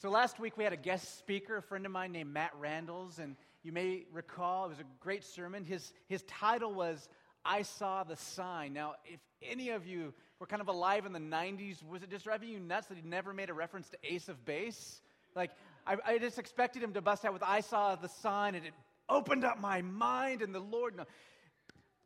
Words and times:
So 0.00 0.08
last 0.08 0.40
week 0.40 0.56
we 0.56 0.64
had 0.64 0.72
a 0.72 0.78
guest 0.78 1.18
speaker, 1.18 1.58
a 1.58 1.62
friend 1.62 1.84
of 1.84 1.92
mine 1.92 2.10
named 2.12 2.32
Matt 2.32 2.52
Randalls, 2.58 3.18
and 3.18 3.36
you 3.62 3.70
may 3.70 4.06
recall 4.14 4.64
it 4.64 4.68
was 4.70 4.80
a 4.80 4.84
great 4.98 5.22
sermon. 5.22 5.62
His, 5.62 5.92
his 6.08 6.22
title 6.22 6.72
was 6.72 7.06
I 7.44 7.60
Saw 7.60 8.02
the 8.02 8.16
Sign. 8.16 8.72
Now, 8.72 8.94
if 9.04 9.20
any 9.42 9.68
of 9.68 9.86
you 9.86 10.14
were 10.38 10.46
kind 10.46 10.62
of 10.62 10.68
alive 10.68 11.04
in 11.04 11.12
the 11.12 11.18
90s, 11.18 11.86
was 11.86 12.02
it 12.02 12.08
just 12.08 12.24
driving 12.24 12.48
you 12.48 12.58
nuts 12.58 12.86
that 12.86 12.96
he 12.96 13.02
never 13.06 13.34
made 13.34 13.50
a 13.50 13.52
reference 13.52 13.90
to 13.90 13.98
Ace 14.02 14.30
of 14.30 14.42
Base? 14.46 15.02
Like, 15.36 15.50
I, 15.86 15.98
I 16.06 16.16
just 16.16 16.38
expected 16.38 16.82
him 16.82 16.94
to 16.94 17.02
bust 17.02 17.26
out 17.26 17.34
with 17.34 17.42
I 17.42 17.60
Saw 17.60 17.94
the 17.94 18.08
Sign, 18.08 18.54
and 18.54 18.64
it 18.64 18.72
opened 19.06 19.44
up 19.44 19.60
my 19.60 19.82
mind, 19.82 20.40
and 20.40 20.54
the 20.54 20.60
Lord. 20.60 20.96
No. 20.96 21.04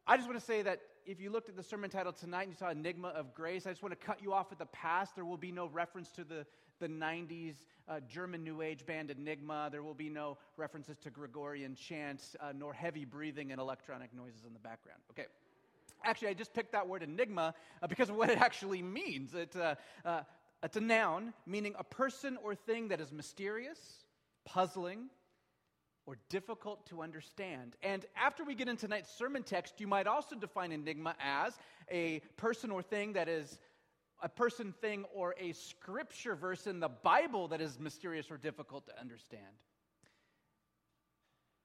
I 0.04 0.16
just 0.16 0.28
want 0.28 0.40
to 0.40 0.44
say 0.44 0.62
that 0.62 0.80
if 1.06 1.20
you 1.20 1.30
looked 1.30 1.48
at 1.48 1.54
the 1.54 1.62
sermon 1.62 1.90
title 1.90 2.12
tonight 2.12 2.42
and 2.42 2.50
you 2.50 2.56
saw 2.56 2.70
Enigma 2.70 3.08
of 3.08 3.34
Grace, 3.34 3.66
I 3.66 3.70
just 3.70 3.84
want 3.84 3.98
to 3.98 4.04
cut 4.04 4.20
you 4.20 4.32
off 4.32 4.50
at 4.50 4.58
the 4.58 4.66
past. 4.66 5.14
There 5.14 5.24
will 5.24 5.36
be 5.36 5.52
no 5.52 5.68
reference 5.68 6.10
to 6.12 6.24
the, 6.24 6.44
the 6.84 6.90
90s 6.90 7.54
uh, 7.88 8.00
German 8.06 8.44
New 8.44 8.60
Age 8.60 8.84
band 8.84 9.10
Enigma. 9.10 9.70
There 9.72 9.82
will 9.82 9.94
be 9.94 10.10
no 10.10 10.36
references 10.58 10.98
to 10.98 11.08
Gregorian 11.08 11.74
chants, 11.74 12.36
uh, 12.40 12.52
nor 12.54 12.74
heavy 12.74 13.06
breathing 13.06 13.52
and 13.52 13.60
electronic 13.60 14.14
noises 14.14 14.44
in 14.46 14.52
the 14.52 14.58
background. 14.58 15.00
Okay. 15.10 15.24
Actually, 16.04 16.28
I 16.28 16.34
just 16.34 16.52
picked 16.52 16.72
that 16.72 16.86
word 16.86 17.02
enigma 17.02 17.54
uh, 17.82 17.86
because 17.86 18.10
of 18.10 18.16
what 18.16 18.28
it 18.28 18.36
actually 18.38 18.82
means. 18.82 19.34
It, 19.34 19.56
uh, 19.56 19.76
uh, 20.04 20.20
it's 20.62 20.76
a 20.76 20.80
noun 20.80 21.32
meaning 21.46 21.74
a 21.78 21.84
person 21.84 22.36
or 22.42 22.54
thing 22.54 22.88
that 22.88 23.00
is 23.00 23.10
mysterious, 23.10 24.04
puzzling, 24.44 25.08
or 26.04 26.18
difficult 26.28 26.86
to 26.90 27.02
understand. 27.02 27.76
And 27.82 28.04
after 28.14 28.44
we 28.44 28.54
get 28.54 28.68
into 28.68 28.82
tonight's 28.82 29.16
sermon 29.16 29.42
text, 29.42 29.80
you 29.80 29.86
might 29.86 30.06
also 30.06 30.36
define 30.36 30.70
enigma 30.70 31.14
as 31.18 31.56
a 31.90 32.20
person 32.36 32.70
or 32.70 32.82
thing 32.82 33.14
that 33.14 33.26
is 33.26 33.58
a 34.24 34.28
person, 34.28 34.72
thing, 34.80 35.04
or 35.14 35.34
a 35.38 35.52
scripture 35.52 36.34
verse 36.34 36.66
in 36.66 36.80
the 36.80 36.88
Bible 36.88 37.48
that 37.48 37.60
is 37.60 37.78
mysterious 37.78 38.30
or 38.30 38.38
difficult 38.38 38.86
to 38.86 38.98
understand. 38.98 39.42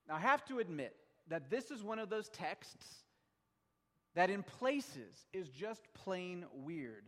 Now, 0.10 0.16
I 0.16 0.20
have 0.20 0.44
to 0.48 0.60
admit 0.60 0.94
that 1.30 1.50
this 1.50 1.72
is 1.72 1.82
one 1.82 2.00
of 2.00 2.10
those 2.10 2.28
texts 2.28 2.86
that, 4.14 4.30
in 4.30 4.44
places, 4.44 5.26
is 5.32 5.48
just 5.48 5.82
plain 5.94 6.44
weird. 6.52 7.06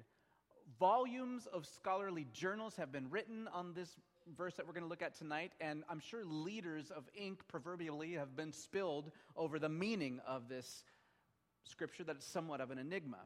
Volumes 0.80 1.48
of 1.54 1.66
scholarly 1.66 2.28
journals 2.32 2.78
have 2.78 2.94
been 2.94 3.10
written 3.10 3.50
on 3.54 3.74
this 3.74 3.90
verse 4.38 4.54
that 4.56 4.66
we're 4.66 4.74
going 4.74 4.86
to 4.86 4.90
look 4.90 5.02
at 5.02 5.18
tonight, 5.18 5.52
and 5.60 5.84
I'm 5.90 6.00
sure 6.00 6.24
liters 6.24 6.92
of 6.92 7.10
ink 7.14 7.42
proverbially 7.50 8.14
have 8.14 8.38
been 8.38 8.54
spilled 8.54 9.12
over 9.36 9.60
the 9.60 9.68
meaning 9.68 10.22
of 10.26 10.48
this 10.48 10.86
scripture 11.66 12.06
that 12.06 12.16
is 12.20 12.24
somewhat 12.24 12.62
of 12.62 12.72
an 12.72 12.78
enigma. 12.78 13.18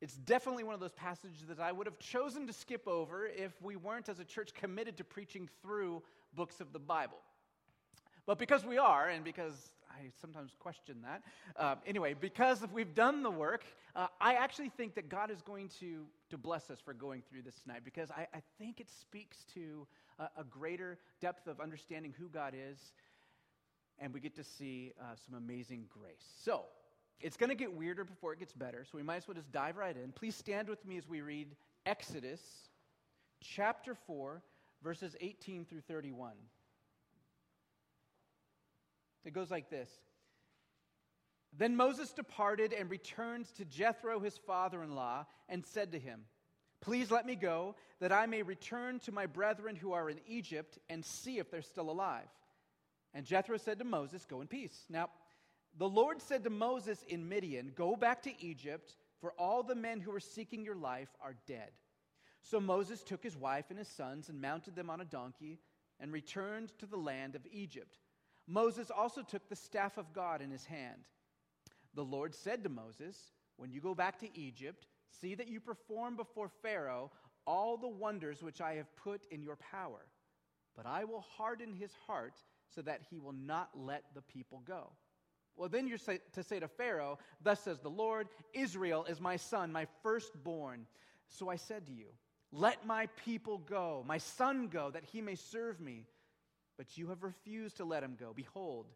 It's 0.00 0.14
definitely 0.14 0.64
one 0.64 0.74
of 0.74 0.80
those 0.80 0.92
passages 0.92 1.44
that 1.48 1.60
I 1.60 1.72
would 1.72 1.86
have 1.86 1.98
chosen 1.98 2.46
to 2.46 2.52
skip 2.52 2.88
over 2.88 3.26
if 3.26 3.52
we 3.60 3.76
weren't, 3.76 4.08
as 4.08 4.18
a 4.18 4.24
church, 4.24 4.54
committed 4.54 4.96
to 4.96 5.04
preaching 5.04 5.48
through 5.60 6.02
books 6.34 6.60
of 6.60 6.72
the 6.72 6.78
Bible. 6.78 7.18
But 8.26 8.38
because 8.38 8.64
we 8.64 8.78
are, 8.78 9.08
and 9.08 9.24
because 9.24 9.74
I 9.90 10.10
sometimes 10.20 10.52
question 10.58 11.02
that, 11.02 11.22
uh, 11.56 11.74
anyway, 11.86 12.14
because 12.14 12.62
we've 12.72 12.94
done 12.94 13.22
the 13.22 13.30
work, 13.30 13.64
uh, 13.94 14.06
I 14.20 14.34
actually 14.34 14.70
think 14.70 14.94
that 14.94 15.08
God 15.08 15.30
is 15.30 15.42
going 15.42 15.68
to, 15.80 16.06
to 16.30 16.38
bless 16.38 16.70
us 16.70 16.78
for 16.82 16.94
going 16.94 17.22
through 17.28 17.42
this 17.42 17.56
tonight 17.56 17.80
because 17.84 18.10
I, 18.10 18.26
I 18.32 18.40
think 18.58 18.80
it 18.80 18.88
speaks 18.88 19.44
to 19.54 19.86
a, 20.18 20.28
a, 20.38 20.44
greater 20.44 20.98
depth 21.20 21.46
of 21.46 21.60
understanding 21.60 22.14
who 22.16 22.28
God 22.28 22.54
is, 22.56 22.78
and 23.98 24.14
we 24.14 24.20
get 24.20 24.34
to 24.36 24.44
see 24.44 24.92
uh, 25.00 25.16
some 25.26 25.36
amazing 25.36 25.86
grace. 25.90 26.24
So, 26.42 26.64
it's 27.20 27.36
going 27.36 27.50
to 27.50 27.56
get 27.56 27.72
weirder 27.72 28.04
before 28.04 28.32
it 28.32 28.38
gets 28.38 28.52
better, 28.52 28.84
so 28.84 28.96
we 28.96 29.02
might 29.02 29.16
as 29.16 29.28
well 29.28 29.34
just 29.34 29.52
dive 29.52 29.76
right 29.76 29.96
in. 29.96 30.12
Please 30.12 30.34
stand 30.34 30.68
with 30.68 30.84
me 30.86 30.96
as 30.96 31.08
we 31.08 31.20
read 31.20 31.48
Exodus 31.86 32.40
chapter 33.40 33.94
4, 33.94 34.42
verses 34.82 35.16
18 35.20 35.64
through 35.64 35.82
31. 35.82 36.32
It 39.24 39.34
goes 39.34 39.50
like 39.50 39.70
this 39.70 39.90
Then 41.56 41.76
Moses 41.76 42.12
departed 42.12 42.72
and 42.72 42.90
returned 42.90 43.46
to 43.56 43.64
Jethro, 43.64 44.20
his 44.20 44.38
father 44.38 44.82
in 44.82 44.94
law, 44.94 45.26
and 45.48 45.64
said 45.64 45.92
to 45.92 45.98
him, 45.98 46.22
Please 46.80 47.10
let 47.10 47.26
me 47.26 47.34
go, 47.34 47.76
that 48.00 48.12
I 48.12 48.24
may 48.24 48.42
return 48.42 48.98
to 49.00 49.12
my 49.12 49.26
brethren 49.26 49.76
who 49.76 49.92
are 49.92 50.08
in 50.08 50.20
Egypt 50.26 50.78
and 50.88 51.04
see 51.04 51.38
if 51.38 51.50
they're 51.50 51.60
still 51.60 51.90
alive. 51.90 52.28
And 53.12 53.26
Jethro 53.26 53.58
said 53.58 53.78
to 53.80 53.84
Moses, 53.84 54.24
Go 54.24 54.40
in 54.40 54.46
peace. 54.46 54.86
Now, 54.88 55.10
the 55.80 55.88
Lord 55.88 56.20
said 56.20 56.44
to 56.44 56.50
Moses 56.50 57.02
in 57.08 57.26
Midian, 57.26 57.72
Go 57.74 57.96
back 57.96 58.22
to 58.24 58.44
Egypt, 58.44 58.96
for 59.18 59.32
all 59.38 59.62
the 59.62 59.74
men 59.74 59.98
who 59.98 60.12
are 60.12 60.20
seeking 60.20 60.62
your 60.62 60.76
life 60.76 61.08
are 61.22 61.36
dead. 61.46 61.70
So 62.42 62.60
Moses 62.60 63.02
took 63.02 63.22
his 63.22 63.34
wife 63.34 63.64
and 63.70 63.78
his 63.78 63.88
sons 63.88 64.28
and 64.28 64.42
mounted 64.42 64.76
them 64.76 64.90
on 64.90 65.00
a 65.00 65.06
donkey 65.06 65.58
and 65.98 66.12
returned 66.12 66.76
to 66.80 66.86
the 66.86 66.98
land 66.98 67.34
of 67.34 67.46
Egypt. 67.50 67.96
Moses 68.46 68.90
also 68.90 69.22
took 69.22 69.48
the 69.48 69.56
staff 69.56 69.96
of 69.96 70.12
God 70.12 70.42
in 70.42 70.50
his 70.50 70.66
hand. 70.66 71.08
The 71.94 72.04
Lord 72.04 72.34
said 72.34 72.62
to 72.64 72.68
Moses, 72.68 73.16
When 73.56 73.72
you 73.72 73.80
go 73.80 73.94
back 73.94 74.18
to 74.18 74.38
Egypt, 74.38 74.86
see 75.08 75.34
that 75.34 75.48
you 75.48 75.60
perform 75.60 76.14
before 76.14 76.50
Pharaoh 76.60 77.10
all 77.46 77.78
the 77.78 77.88
wonders 77.88 78.42
which 78.42 78.60
I 78.60 78.74
have 78.74 78.94
put 78.96 79.22
in 79.30 79.42
your 79.42 79.56
power. 79.56 80.04
But 80.76 80.84
I 80.84 81.04
will 81.04 81.24
harden 81.38 81.72
his 81.72 81.92
heart 82.06 82.34
so 82.68 82.82
that 82.82 83.00
he 83.08 83.18
will 83.18 83.32
not 83.32 83.70
let 83.74 84.04
the 84.14 84.20
people 84.20 84.62
go. 84.66 84.90
Well, 85.56 85.68
then 85.68 85.86
you're 85.86 85.98
to 85.98 86.42
say 86.42 86.60
to 86.60 86.68
Pharaoh, 86.68 87.18
Thus 87.42 87.60
says 87.60 87.80
the 87.80 87.90
Lord, 87.90 88.28
Israel 88.54 89.04
is 89.04 89.20
my 89.20 89.36
son, 89.36 89.72
my 89.72 89.86
firstborn. 90.02 90.86
So 91.28 91.48
I 91.48 91.56
said 91.56 91.86
to 91.86 91.92
you, 91.92 92.06
Let 92.52 92.86
my 92.86 93.06
people 93.24 93.58
go, 93.58 94.04
my 94.06 94.18
son 94.18 94.68
go, 94.68 94.90
that 94.90 95.04
he 95.04 95.20
may 95.20 95.34
serve 95.34 95.80
me. 95.80 96.06
But 96.78 96.96
you 96.96 97.08
have 97.08 97.22
refused 97.22 97.76
to 97.76 97.84
let 97.84 98.02
him 98.02 98.16
go. 98.18 98.32
Behold, 98.34 98.86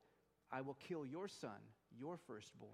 I 0.51 0.63
will 0.63 0.79
kill 0.89 1.05
your 1.05 1.29
son, 1.29 1.51
your 1.99 2.17
firstborn. 2.27 2.73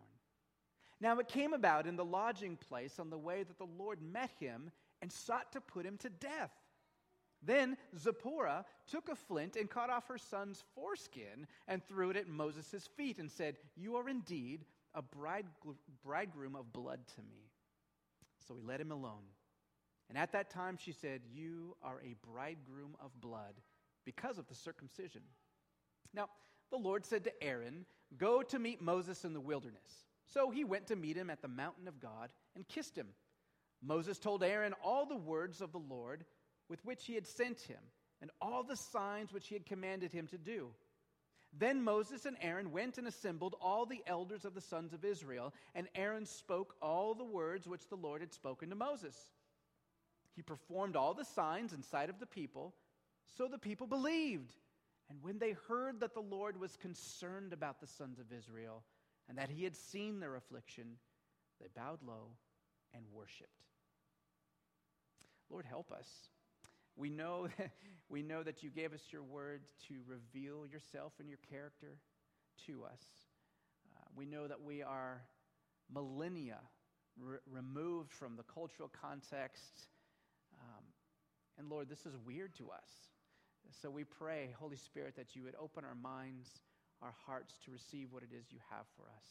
Now 1.01 1.19
it 1.19 1.29
came 1.29 1.53
about 1.53 1.87
in 1.87 1.97
the 1.97 2.05
lodging 2.05 2.57
place 2.57 2.99
on 2.99 3.11
the 3.11 3.19
way 3.19 3.43
that 3.43 3.59
the 3.59 3.67
Lord 3.79 4.01
met 4.03 4.31
him 4.39 4.71
and 5.03 5.11
sought 5.11 5.51
to 5.53 5.61
put 5.61 5.87
him 5.87 5.97
to 5.99 6.11
death. 6.11 6.53
Then 7.43 7.77
Zipporah 7.99 8.65
took 8.87 9.09
a 9.09 9.15
flint 9.15 9.57
and 9.57 9.71
cut 9.71 9.91
off 9.91 10.09
her 10.09 10.19
son's 10.19 10.63
foreskin 10.75 11.47
and 11.67 11.83
threw 11.83 12.11
it 12.11 12.17
at 12.17 12.29
Moses' 12.29 12.89
feet 12.97 13.19
and 13.19 13.31
said, 13.31 13.57
You 13.77 13.97
are 13.97 14.09
indeed 14.09 14.67
a 14.95 15.03
bridegroom 15.03 16.57
of 16.57 16.73
blood 16.73 17.01
to 17.17 17.23
me. 17.23 17.51
So 18.47 18.55
he 18.55 18.63
let 18.63 18.81
him 18.81 18.93
alone. 18.93 19.25
And 20.09 20.19
at 20.19 20.33
that 20.33 20.51
time 20.51 20.77
she 20.77 20.93
said, 20.93 21.23
You 21.33 21.77
are 21.83 22.01
a 22.03 22.17
bridegroom 22.31 22.97
of 23.01 23.19
blood 23.21 23.55
because 24.05 24.39
of 24.39 24.47
the 24.49 24.55
circumcision. 24.55 25.23
Now, 26.13 26.29
the 26.71 26.79
Lord 26.79 27.07
said 27.07 27.25
to 27.25 27.43
Aaron, 27.43 27.87
Go 28.19 28.43
to 28.43 28.59
meet 28.59 28.83
Moses 28.83 29.25
in 29.25 29.33
the 29.33 29.41
wilderness. 29.41 30.05
So 30.27 30.51
he 30.51 30.65
went 30.65 30.87
to 30.89 30.97
meet 30.97 31.17
him 31.17 31.31
at 31.31 31.43
the 31.43 31.49
mountain 31.49 31.89
of 31.89 32.01
God 32.01 32.31
and 32.55 32.69
kissed 32.69 32.97
him. 32.97 33.09
Moses 33.83 34.19
told 34.19 34.43
Aaron 34.43 34.75
all 34.85 35.07
the 35.07 35.17
words 35.17 35.61
of 35.61 35.73
the 35.73 35.79
Lord 35.79 36.25
with 36.71 36.83
which 36.85 37.05
he 37.05 37.15
had 37.15 37.27
sent 37.27 37.61
him, 37.61 37.81
and 38.23 38.31
all 38.41 38.63
the 38.63 38.77
signs 38.77 39.33
which 39.33 39.49
he 39.49 39.55
had 39.55 39.67
commanded 39.67 40.13
him 40.13 40.27
to 40.29 40.39
do. 40.39 40.69
Then 41.53 41.83
Moses 41.83 42.25
and 42.27 42.37
Aaron 42.41 42.71
went 42.71 42.97
and 42.97 43.09
assembled 43.09 43.57
all 43.61 43.85
the 43.85 44.03
elders 44.07 44.45
of 44.45 44.55
the 44.55 44.61
sons 44.61 44.93
of 44.93 45.05
Israel, 45.05 45.53
and 45.75 45.89
Aaron 45.97 46.25
spoke 46.25 46.77
all 46.81 47.15
the 47.15 47.25
words 47.25 47.67
which 47.67 47.89
the 47.89 47.97
Lord 47.97 48.21
had 48.21 48.33
spoken 48.33 48.71
to 48.71 48.77
Moses. 48.77 49.17
He 50.37 50.43
performed 50.43 50.95
all 50.95 51.13
the 51.13 51.25
signs 51.25 51.73
in 51.73 51.83
sight 51.83 52.09
of 52.09 52.21
the 52.21 52.27
people 52.27 52.73
so 53.37 53.49
the 53.49 53.59
people 53.59 53.87
believed. 53.87 54.55
And 55.09 55.23
when 55.23 55.39
they 55.39 55.57
heard 55.69 56.01
that 56.01 56.15
the 56.15 56.21
Lord 56.21 56.59
was 56.59 56.77
concerned 56.77 57.53
about 57.53 57.81
the 57.81 57.87
sons 57.87 58.21
of 58.21 58.33
Israel 58.33 58.85
and 59.29 59.39
that 59.39 59.51
he 59.51 59.65
had 59.65 59.75
seen 59.75 60.21
their 60.21 60.37
affliction, 60.37 60.99
they 61.61 61.67
bowed 61.75 61.99
low 62.07 62.29
and 62.95 63.05
worshiped. 63.13 63.51
Lord, 65.51 65.67
help 65.67 65.91
us. 65.91 66.09
We 67.01 67.09
know, 67.09 67.49
that, 67.59 67.71
we 68.11 68.23
know 68.23 68.43
that 68.43 68.63
you 68.63 68.69
gave 68.69 68.93
us 68.93 69.01
your 69.11 69.23
word 69.23 69.63
to 69.89 69.95
reveal 70.07 70.67
yourself 70.67 71.15
and 71.19 71.29
your 71.29 71.39
character 71.51 71.97
to 72.67 72.85
us. 72.85 73.03
Uh, 73.97 74.05
we 74.15 74.27
know 74.27 74.47
that 74.47 74.61
we 74.63 74.83
are 74.83 75.23
millennia 75.93 76.59
re- 77.19 77.39
removed 77.51 78.13
from 78.13 78.37
the 78.37 78.43
cultural 78.43 78.91
context. 79.01 79.89
Um, 80.61 80.85
and 81.59 81.71
Lord, 81.71 81.89
this 81.89 82.05
is 82.05 82.17
weird 82.27 82.55
to 82.59 82.71
us. 82.71 83.09
So 83.81 83.89
we 83.91 84.05
pray, 84.05 84.55
Holy 84.59 84.77
Spirit, 84.77 85.17
that 85.17 85.35
you 85.35 85.45
would 85.45 85.55
open 85.59 85.85
our 85.85 85.95
minds, 85.95 86.51
our 87.01 87.15
hearts 87.25 87.55
to 87.65 87.71
receive 87.71 88.13
what 88.13 88.23
it 88.23 88.35
is 88.37 88.47
you 88.51 88.59
have 88.69 88.85
for 88.97 89.05
us. 89.17 89.25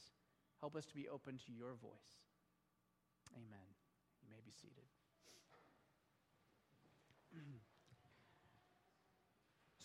Help 0.60 0.76
us 0.76 0.86
to 0.86 0.96
be 0.96 1.08
open 1.08 1.38
to 1.46 1.52
your 1.52 1.76
voice. 1.82 2.18
Amen. 3.36 3.70
You 4.24 4.30
may 4.32 4.42
be 4.44 4.52
seated. 4.52 4.99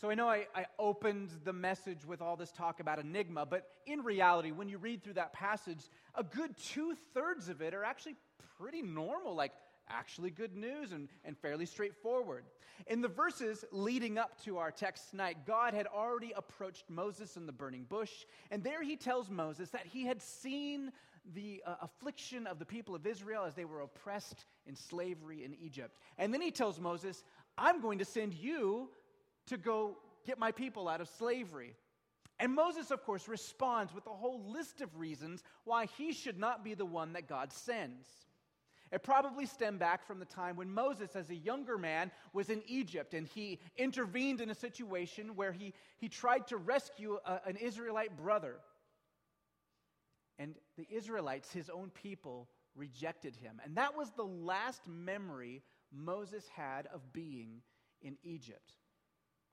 So 0.01 0.11
I 0.11 0.15
know 0.17 0.29
I, 0.29 0.47
I, 0.55 0.67
opened 0.79 1.31
the 1.45 1.53
message 1.53 2.05
with 2.05 2.21
all 2.21 2.37
this 2.37 2.53
talk 2.53 2.81
about 2.81 2.99
enigma, 2.99 3.47
but 3.47 3.71
in 3.87 4.03
reality, 4.03 4.51
when 4.51 4.69
you 4.69 4.77
read 4.77 5.03
through 5.03 5.15
that 5.15 5.33
passage, 5.33 5.79
a 6.15 6.23
good 6.23 6.55
two 6.59 6.95
thirds 7.15 7.49
of 7.49 7.63
it 7.63 7.73
are 7.73 7.85
actually 7.85 8.17
pretty 8.59 8.83
normal, 8.83 9.35
like 9.35 9.53
actually 9.89 10.31
good 10.31 10.57
news 10.57 10.93
and, 10.93 11.09
and 11.25 11.39
fairly 11.39 11.67
straightforward. 11.67 12.45
In 12.87 13.01
the 13.01 13.09
verses 13.09 13.65
leading 13.71 14.19
up 14.19 14.43
to 14.45 14.59
our 14.59 14.71
text 14.71 15.11
tonight, 15.11 15.39
God 15.47 15.75
had 15.75 15.87
already 15.87 16.33
approached 16.37 16.85
Moses 16.89 17.37
in 17.37 17.47
the 17.47 17.53
burning 17.53 17.85
bush, 17.85 18.11
and 18.51 18.63
there 18.63 18.83
he 18.83 18.97
tells 18.97 19.31
Moses 19.31 19.71
that 19.71 19.87
he 19.87 20.05
had 20.05 20.21
seen 20.21 20.93
the 21.33 21.63
uh, 21.67 21.77
affliction 21.83 22.47
of 22.47 22.59
the 22.59 22.65
people 22.65 22.95
of 22.95 23.07
Israel 23.07 23.45
as 23.45 23.55
they 23.55 23.65
were 23.65 23.81
oppressed 23.81 24.45
in 24.67 24.77
slavery 24.77 25.45
in 25.45 25.55
Egypt. 25.55 25.99
And 26.19 26.33
then 26.35 26.41
he 26.41 26.51
tells 26.51 26.79
Moses, 26.79 27.25
I'm 27.57 27.81
going 27.81 27.99
to 27.99 28.05
send 28.05 28.35
you 28.35 28.91
to 29.47 29.57
go 29.57 29.97
get 30.27 30.39
my 30.39 30.53
people 30.53 30.89
out 30.89 31.01
of 31.01 31.09
slavery. 31.09 31.75
And 32.39 32.55
Moses, 32.55 32.91
of 32.91 33.05
course, 33.05 33.29
responds 33.29 33.95
with 33.95 34.07
a 34.07 34.11
whole 34.11 34.43
list 34.51 34.81
of 34.81 34.99
reasons 34.99 35.43
why 35.65 35.87
he 35.87 36.13
should 36.13 36.39
not 36.39 36.65
be 36.65 36.75
the 36.75 36.85
one 36.85 37.13
that 37.13 37.29
God 37.29 37.53
sends. 37.53 38.09
It 38.93 39.03
probably 39.03 39.47
stemmed 39.47 39.79
back 39.81 40.07
from 40.07 40.19
the 40.19 40.25
time 40.25 40.57
when 40.57 40.73
Moses, 40.73 41.17
as 41.17 41.31
a 41.31 41.35
younger 41.35 41.79
man, 41.79 42.11
was 42.33 42.51
in 42.51 42.63
Egypt 42.67 43.15
and 43.15 43.27
he 43.27 43.59
intervened 43.77 44.41
in 44.41 44.51
a 44.51 44.55
situation 44.55 45.35
where 45.37 45.53
he, 45.53 45.75
he 45.99 46.09
tried 46.09 46.47
to 46.49 46.57
rescue 46.59 47.19
a, 47.25 47.41
an 47.47 47.57
Israelite 47.57 48.17
brother. 48.17 48.57
The 50.77 50.87
Israelites, 50.91 51.53
his 51.53 51.71
own 51.71 51.91
people, 51.91 52.49
rejected 52.75 53.37
him. 53.37 53.61
And 53.65 53.77
that 53.77 53.97
was 53.97 54.11
the 54.11 54.25
last 54.25 54.83
memory 54.87 55.63
Moses 55.93 56.49
had 56.49 56.87
of 56.93 57.13
being 57.13 57.63
in 58.03 58.17
Egypt. 58.23 58.73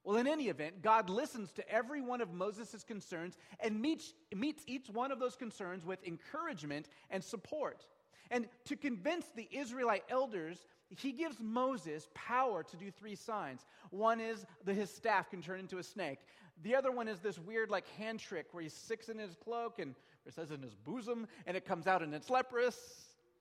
Well, 0.04 0.18
in 0.18 0.26
any 0.26 0.48
event, 0.48 0.82
God 0.82 1.10
listens 1.10 1.52
to 1.54 1.70
every 1.70 2.02
one 2.02 2.22
of 2.22 2.34
Moses' 2.34 2.84
concerns 2.84 3.38
and 3.60 3.80
meets, 3.80 4.14
meets 4.36 4.64
each 4.66 4.90
one 4.90 5.12
of 5.12 5.20
those 5.20 5.36
concerns 5.36 5.86
with 5.86 6.04
encouragement 6.06 6.88
and 7.12 7.24
support. 7.24 7.86
And 8.32 8.48
to 8.66 8.76
convince 8.76 9.26
the 9.36 9.48
Israelite 9.52 10.06
elders, 10.10 10.66
he 10.90 11.12
gives 11.12 11.40
Moses 11.40 12.10
power 12.16 12.64
to 12.64 12.78
do 12.78 12.90
three 12.90 13.16
signs. 13.16 13.66
One 13.92 14.20
is 14.20 14.46
that 14.66 14.74
his 14.74 14.90
staff 14.90 15.30
can 15.30 15.42
turn 15.42 15.60
into 15.60 15.78
a 15.78 15.84
snake. 15.84 16.20
The 16.64 16.76
other 16.76 16.92
one 16.92 17.08
is 17.08 17.20
this 17.20 17.38
weird, 17.38 17.70
like, 17.70 17.88
hand 17.98 18.20
trick 18.20 18.48
where 18.52 18.64
he 18.64 18.70
sticks 18.70 19.10
in 19.10 19.20
his 19.20 19.36
cloak 19.36 19.80
and 19.80 19.96
it 20.32 20.36
says 20.36 20.52
in 20.52 20.62
his 20.62 20.76
bosom, 20.76 21.28
and 21.46 21.58
it 21.58 21.66
comes 21.66 21.88
out 21.88 22.02
and 22.02 22.14
it's 22.14 22.30
leprous. 22.30 22.78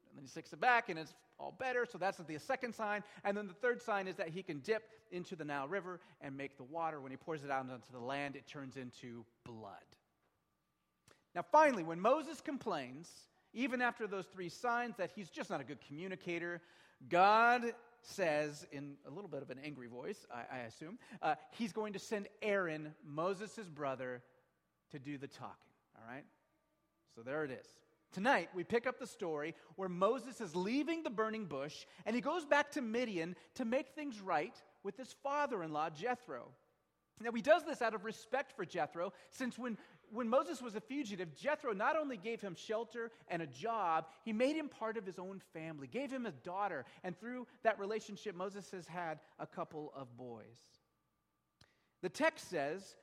And 0.09 0.19
then 0.19 0.25
he 0.25 0.29
sticks 0.29 0.53
it 0.53 0.61
back 0.61 0.89
and 0.89 0.99
it's 0.99 1.15
all 1.39 1.55
better. 1.57 1.87
So 1.87 1.99
that's 1.99 2.19
the 2.19 2.39
second 2.39 2.75
sign. 2.75 3.05
And 3.25 3.37
then 3.37 3.47
the 3.47 3.55
third 3.55 3.81
sign 3.81 4.09
is 4.09 4.17
that 4.17 4.29
he 4.29 4.43
can 4.43 4.59
dip 4.59 4.83
into 5.13 5.37
the 5.37 5.45
Nile 5.45 5.69
River 5.69 6.01
and 6.21 6.37
make 6.37 6.57
the 6.57 6.65
water, 6.65 7.01
when 7.01 7.13
he 7.13 7.17
pours 7.17 7.45
it 7.45 7.51
out 7.51 7.61
onto 7.61 7.93
the 7.93 8.01
land, 8.01 8.35
it 8.35 8.47
turns 8.47 8.77
into 8.77 9.25
blood. 9.45 9.77
Now, 11.35 11.43
finally, 11.53 11.85
when 11.85 12.01
Moses 12.01 12.41
complains, 12.41 13.09
even 13.53 13.81
after 13.81 14.09
those 14.09 14.27
three 14.27 14.49
signs, 14.49 14.97
that 14.97 15.13
he's 15.15 15.31
just 15.31 15.49
not 15.49 15.61
a 15.61 15.65
good 15.65 15.79
communicator, 15.87 16.61
God 17.09 17.73
says, 18.03 18.67
in 18.73 18.95
a 19.07 19.11
little 19.11 19.29
bit 19.29 19.43
of 19.43 19.51
an 19.51 19.59
angry 19.65 19.87
voice, 19.87 20.27
I, 20.33 20.57
I 20.57 20.59
assume, 20.61 20.99
uh, 21.23 21.37
he's 21.53 21.73
going 21.73 21.93
to 21.93 22.01
send 22.01 22.27
Aaron, 22.43 22.95
Moses' 23.07 23.69
brother, 23.73 24.23
to 24.91 24.99
do 24.99 25.19
the 25.19 25.29
talking. 25.29 25.55
All 25.97 26.13
right? 26.13 26.25
So 27.21 27.25
there 27.25 27.45
it 27.45 27.51
is. 27.51 27.67
Tonight, 28.13 28.49
we 28.55 28.65
pick 28.65 28.87
up 28.87 28.99
the 28.99 29.07
story 29.07 29.55
where 29.77 29.91
Moses 29.91 30.41
is 30.41 30.57
leaving 30.57 31.03
the 31.03 31.11
burning 31.11 31.45
bush 31.45 31.85
and 32.07 32.17
he 32.17 32.23
goes 32.23 32.47
back 32.47 32.71
to 32.71 32.81
Midian 32.81 33.37
to 33.57 33.67
make 33.67 33.91
things 33.91 34.23
right 34.23 34.57
with 34.85 34.97
his 34.97 35.15
father 35.23 35.63
in 35.63 35.71
law, 35.71 35.91
Jethro. 35.91 36.49
Now, 37.21 37.33
he 37.33 37.43
does 37.43 37.67
this 37.67 37.83
out 37.83 37.95
of 37.95 38.07
respect 38.07 38.53
for 38.57 38.65
Jethro, 38.65 39.13
since 39.29 39.59
when, 39.59 39.77
when 40.11 40.31
Moses 40.31 40.63
was 40.63 40.77
a 40.77 40.81
fugitive, 40.81 41.37
Jethro 41.37 41.75
not 41.75 41.95
only 41.95 42.17
gave 42.17 42.41
him 42.41 42.55
shelter 42.55 43.11
and 43.29 43.43
a 43.43 43.47
job, 43.47 44.07
he 44.25 44.33
made 44.33 44.57
him 44.57 44.71
part 44.71 44.97
of 44.97 45.05
his 45.05 45.19
own 45.19 45.43
family, 45.53 45.89
gave 45.89 46.11
him 46.11 46.25
a 46.25 46.33
daughter, 46.33 46.87
and 47.05 47.21
through 47.21 47.47
that 47.65 47.79
relationship, 47.79 48.35
Moses 48.35 48.71
has 48.71 48.87
had 48.87 49.21
a 49.39 49.47
couple 49.47 49.93
of 49.95 50.17
boys. 50.17 50.59
The 52.01 52.09
text 52.09 52.49
says 52.49 52.97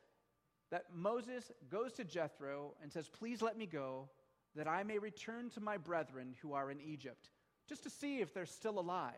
that 0.71 0.85
Moses 0.93 1.51
goes 1.69 1.93
to 1.93 2.03
Jethro 2.03 2.73
and 2.81 2.91
says, 2.91 3.09
Please 3.09 3.41
let 3.41 3.57
me 3.57 3.65
go 3.65 4.09
that 4.55 4.67
I 4.67 4.83
may 4.83 4.97
return 4.97 5.49
to 5.51 5.61
my 5.61 5.77
brethren 5.77 6.35
who 6.41 6.53
are 6.53 6.71
in 6.71 6.81
Egypt, 6.81 7.29
just 7.67 7.83
to 7.83 7.89
see 7.89 8.19
if 8.19 8.33
they're 8.33 8.45
still 8.45 8.79
alive. 8.79 9.13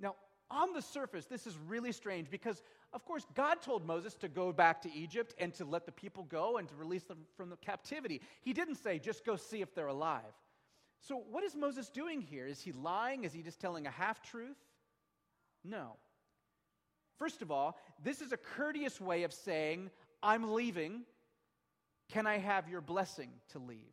Now, 0.00 0.16
on 0.50 0.72
the 0.72 0.82
surface, 0.82 1.26
this 1.26 1.46
is 1.46 1.56
really 1.66 1.92
strange 1.92 2.30
because, 2.30 2.62
of 2.92 3.04
course, 3.04 3.26
God 3.34 3.62
told 3.62 3.86
Moses 3.86 4.14
to 4.16 4.28
go 4.28 4.52
back 4.52 4.82
to 4.82 4.92
Egypt 4.92 5.34
and 5.38 5.52
to 5.54 5.64
let 5.64 5.86
the 5.86 5.92
people 5.92 6.24
go 6.24 6.58
and 6.58 6.68
to 6.68 6.74
release 6.74 7.04
them 7.04 7.18
from 7.36 7.50
the 7.50 7.56
captivity. 7.56 8.20
He 8.42 8.52
didn't 8.52 8.76
say, 8.76 8.98
just 8.98 9.24
go 9.24 9.36
see 9.36 9.62
if 9.62 9.74
they're 9.74 9.86
alive. 9.86 10.22
So, 11.00 11.22
what 11.30 11.42
is 11.42 11.56
Moses 11.56 11.88
doing 11.88 12.20
here? 12.20 12.46
Is 12.46 12.60
he 12.60 12.72
lying? 12.72 13.24
Is 13.24 13.32
he 13.32 13.42
just 13.42 13.60
telling 13.60 13.86
a 13.86 13.90
half 13.90 14.22
truth? 14.22 14.58
No. 15.64 15.96
First 17.18 17.42
of 17.42 17.50
all, 17.50 17.78
this 18.02 18.20
is 18.20 18.32
a 18.32 18.36
courteous 18.36 19.00
way 19.00 19.22
of 19.22 19.32
saying, 19.32 19.90
I'm 20.22 20.52
leaving. 20.52 21.02
Can 22.10 22.26
I 22.26 22.38
have 22.38 22.68
your 22.68 22.80
blessing 22.80 23.30
to 23.50 23.58
leave? 23.58 23.92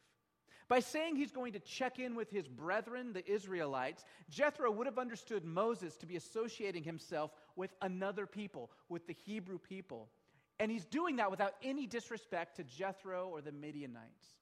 By 0.67 0.81
saying 0.81 1.15
he's 1.15 1.31
going 1.31 1.53
to 1.53 1.59
check 1.59 1.97
in 1.97 2.13
with 2.13 2.29
his 2.29 2.47
brethren, 2.47 3.11
the 3.11 3.27
Israelites, 3.27 4.03
Jethro 4.29 4.69
would 4.71 4.85
have 4.85 4.99
understood 4.99 5.43
Moses 5.43 5.97
to 5.97 6.05
be 6.05 6.15
associating 6.15 6.83
himself 6.83 7.31
with 7.55 7.73
another 7.81 8.27
people, 8.27 8.69
with 8.87 9.07
the 9.07 9.15
Hebrew 9.25 9.57
people. 9.57 10.09
And 10.59 10.69
he's 10.69 10.85
doing 10.85 11.15
that 11.15 11.31
without 11.31 11.55
any 11.63 11.87
disrespect 11.87 12.57
to 12.57 12.63
Jethro 12.63 13.29
or 13.29 13.41
the 13.41 13.51
Midianites. 13.51 14.35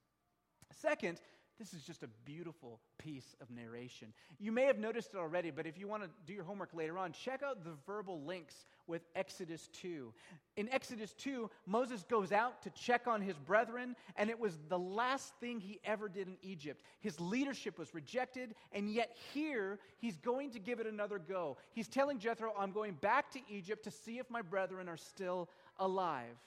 Second, 0.82 1.22
this 1.58 1.74
is 1.74 1.82
just 1.82 2.04
a 2.04 2.08
beautiful 2.26 2.80
piece 3.00 3.36
of 3.42 3.50
narration. 3.50 4.14
You 4.40 4.52
may 4.52 4.66
have 4.66 4.78
noticed 4.78 5.14
it 5.14 5.18
already, 5.18 5.50
but 5.50 5.66
if 5.66 5.78
you 5.78 5.88
want 5.88 6.04
to 6.04 6.10
do 6.26 6.34
your 6.34 6.44
homework 6.44 6.74
later 6.74 6.98
on, 6.98 7.12
check 7.12 7.42
out 7.42 7.64
the 7.64 7.74
verbal 7.86 8.22
links 8.24 8.68
with 8.86 9.02
Exodus 9.16 9.68
2. 9.74 10.14
In 10.56 10.70
Exodus 10.70 11.14
2, 11.14 11.50
Moses 11.66 12.04
goes 12.04 12.32
out 12.32 12.62
to 12.62 12.70
check 12.70 13.08
on 13.08 13.22
his 13.22 13.38
brethren, 13.38 13.96
and 14.16 14.30
it 14.30 14.40
was 14.40 14.58
the 14.70 14.78
last 14.78 15.34
thing 15.40 15.60
he 15.60 15.80
ever 15.84 16.08
did 16.08 16.28
in 16.28 16.38
Egypt. 16.44 16.84
His 17.00 17.20
leadership 17.20 17.80
was 17.80 17.94
rejected, 17.94 18.54
and 18.72 18.90
yet 18.90 19.16
here 19.34 19.80
he's 19.98 20.18
going 20.18 20.52
to 20.52 20.60
give 20.60 20.80
it 20.80 20.88
another 20.88 21.18
go. 21.18 21.58
He's 21.74 21.88
telling 21.88 22.20
Jethro, 22.20 22.54
I'm 22.58 22.72
going 22.72 22.94
back 22.94 23.32
to 23.32 23.40
Egypt 23.50 23.84
to 23.86 23.92
see 23.92 24.20
if 24.20 24.30
my 24.30 24.42
brethren 24.42 24.88
are 24.88 24.98
still 24.98 25.50
alive. 25.80 26.38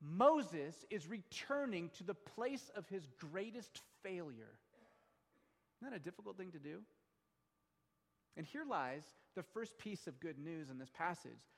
Moses 0.00 0.84
is 0.90 1.08
returning 1.08 1.90
to 1.98 2.04
the 2.04 2.14
place 2.14 2.70
of 2.76 2.88
his 2.88 3.06
greatest 3.18 3.82
failure. 4.08 4.58
Isn't 5.76 5.92
that 5.92 5.96
a 5.96 6.02
difficult 6.02 6.36
thing 6.36 6.50
to 6.52 6.58
do? 6.58 6.80
And 8.36 8.46
here 8.46 8.64
lies 8.68 9.02
the 9.34 9.42
first 9.42 9.76
piece 9.78 10.06
of 10.06 10.20
good 10.20 10.38
news 10.38 10.70
in 10.70 10.78
this 10.78 10.90
passage 10.90 11.48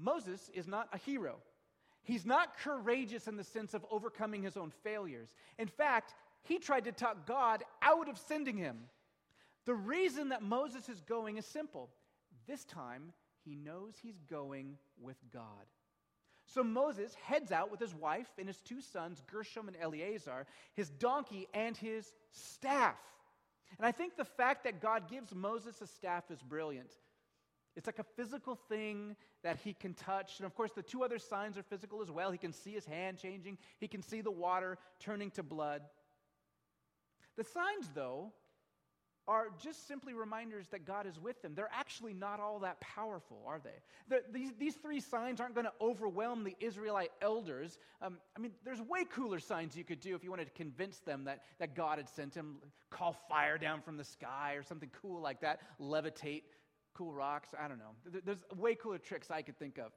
Moses 0.00 0.50
is 0.54 0.68
not 0.68 0.88
a 0.92 0.98
hero. 0.98 1.38
He's 2.02 2.24
not 2.24 2.56
courageous 2.58 3.26
in 3.26 3.36
the 3.36 3.44
sense 3.44 3.74
of 3.74 3.84
overcoming 3.90 4.42
his 4.42 4.56
own 4.56 4.72
failures. 4.84 5.28
In 5.58 5.66
fact, 5.66 6.14
he 6.44 6.58
tried 6.58 6.84
to 6.84 6.92
talk 6.92 7.26
God 7.26 7.64
out 7.82 8.08
of 8.08 8.16
sending 8.16 8.56
him. 8.56 8.78
The 9.66 9.74
reason 9.74 10.28
that 10.30 10.42
Moses 10.42 10.88
is 10.88 11.00
going 11.00 11.36
is 11.36 11.44
simple. 11.44 11.90
This 12.46 12.64
time, 12.64 13.12
he 13.44 13.56
knows 13.56 13.94
he's 14.00 14.20
going 14.30 14.76
with 15.00 15.16
God. 15.32 15.66
So 16.52 16.64
Moses 16.64 17.14
heads 17.14 17.52
out 17.52 17.70
with 17.70 17.78
his 17.78 17.94
wife 17.94 18.28
and 18.36 18.48
his 18.48 18.60
two 18.60 18.80
sons, 18.80 19.22
Gershom 19.30 19.68
and 19.68 19.76
Eleazar, 19.80 20.46
his 20.74 20.90
donkey, 20.90 21.46
and 21.54 21.76
his 21.76 22.06
staff. 22.32 22.98
And 23.78 23.86
I 23.86 23.92
think 23.92 24.16
the 24.16 24.24
fact 24.24 24.64
that 24.64 24.80
God 24.80 25.08
gives 25.08 25.32
Moses 25.34 25.80
a 25.80 25.86
staff 25.86 26.24
is 26.30 26.42
brilliant. 26.42 26.90
It's 27.76 27.86
like 27.86 28.00
a 28.00 28.04
physical 28.16 28.56
thing 28.68 29.14
that 29.44 29.58
he 29.62 29.74
can 29.74 29.94
touch. 29.94 30.38
And 30.38 30.46
of 30.46 30.54
course, 30.56 30.72
the 30.74 30.82
two 30.82 31.04
other 31.04 31.18
signs 31.18 31.56
are 31.56 31.62
physical 31.62 32.02
as 32.02 32.10
well. 32.10 32.32
He 32.32 32.38
can 32.38 32.52
see 32.52 32.72
his 32.72 32.84
hand 32.84 33.18
changing, 33.18 33.58
he 33.78 33.86
can 33.86 34.02
see 34.02 34.20
the 34.20 34.30
water 34.30 34.76
turning 34.98 35.30
to 35.32 35.44
blood. 35.44 35.82
The 37.36 37.44
signs, 37.44 37.88
though, 37.94 38.32
are 39.28 39.48
just 39.62 39.86
simply 39.86 40.12
reminders 40.14 40.66
that 40.68 40.84
God 40.84 41.06
is 41.06 41.18
with 41.18 41.40
them. 41.42 41.54
They're 41.54 41.70
actually 41.72 42.14
not 42.14 42.40
all 42.40 42.58
that 42.60 42.80
powerful, 42.80 43.38
are 43.46 43.60
they? 43.62 43.70
The, 44.08 44.22
these, 44.32 44.52
these 44.58 44.74
three 44.74 45.00
signs 45.00 45.40
aren't 45.40 45.54
going 45.54 45.66
to 45.66 45.72
overwhelm 45.80 46.44
the 46.44 46.56
Israelite 46.60 47.12
elders. 47.22 47.78
Um, 48.02 48.18
I 48.36 48.40
mean, 48.40 48.52
there's 48.64 48.80
way 48.80 49.04
cooler 49.04 49.38
signs 49.38 49.76
you 49.76 49.84
could 49.84 50.00
do 50.00 50.14
if 50.14 50.24
you 50.24 50.30
wanted 50.30 50.46
to 50.46 50.52
convince 50.52 50.98
them 50.98 51.24
that, 51.24 51.42
that 51.58 51.74
God 51.76 51.98
had 51.98 52.08
sent 52.08 52.34
him. 52.34 52.56
Call 52.90 53.12
fire 53.28 53.56
down 53.56 53.82
from 53.82 53.96
the 53.96 54.04
sky 54.04 54.54
or 54.54 54.62
something 54.62 54.90
cool 55.00 55.20
like 55.20 55.40
that, 55.42 55.60
levitate 55.80 56.42
cool 56.94 57.12
rocks. 57.12 57.50
I 57.58 57.68
don't 57.68 57.78
know. 57.78 58.20
There's 58.24 58.42
way 58.56 58.74
cooler 58.74 58.98
tricks 58.98 59.30
I 59.30 59.42
could 59.42 59.58
think 59.58 59.78
of. 59.78 59.92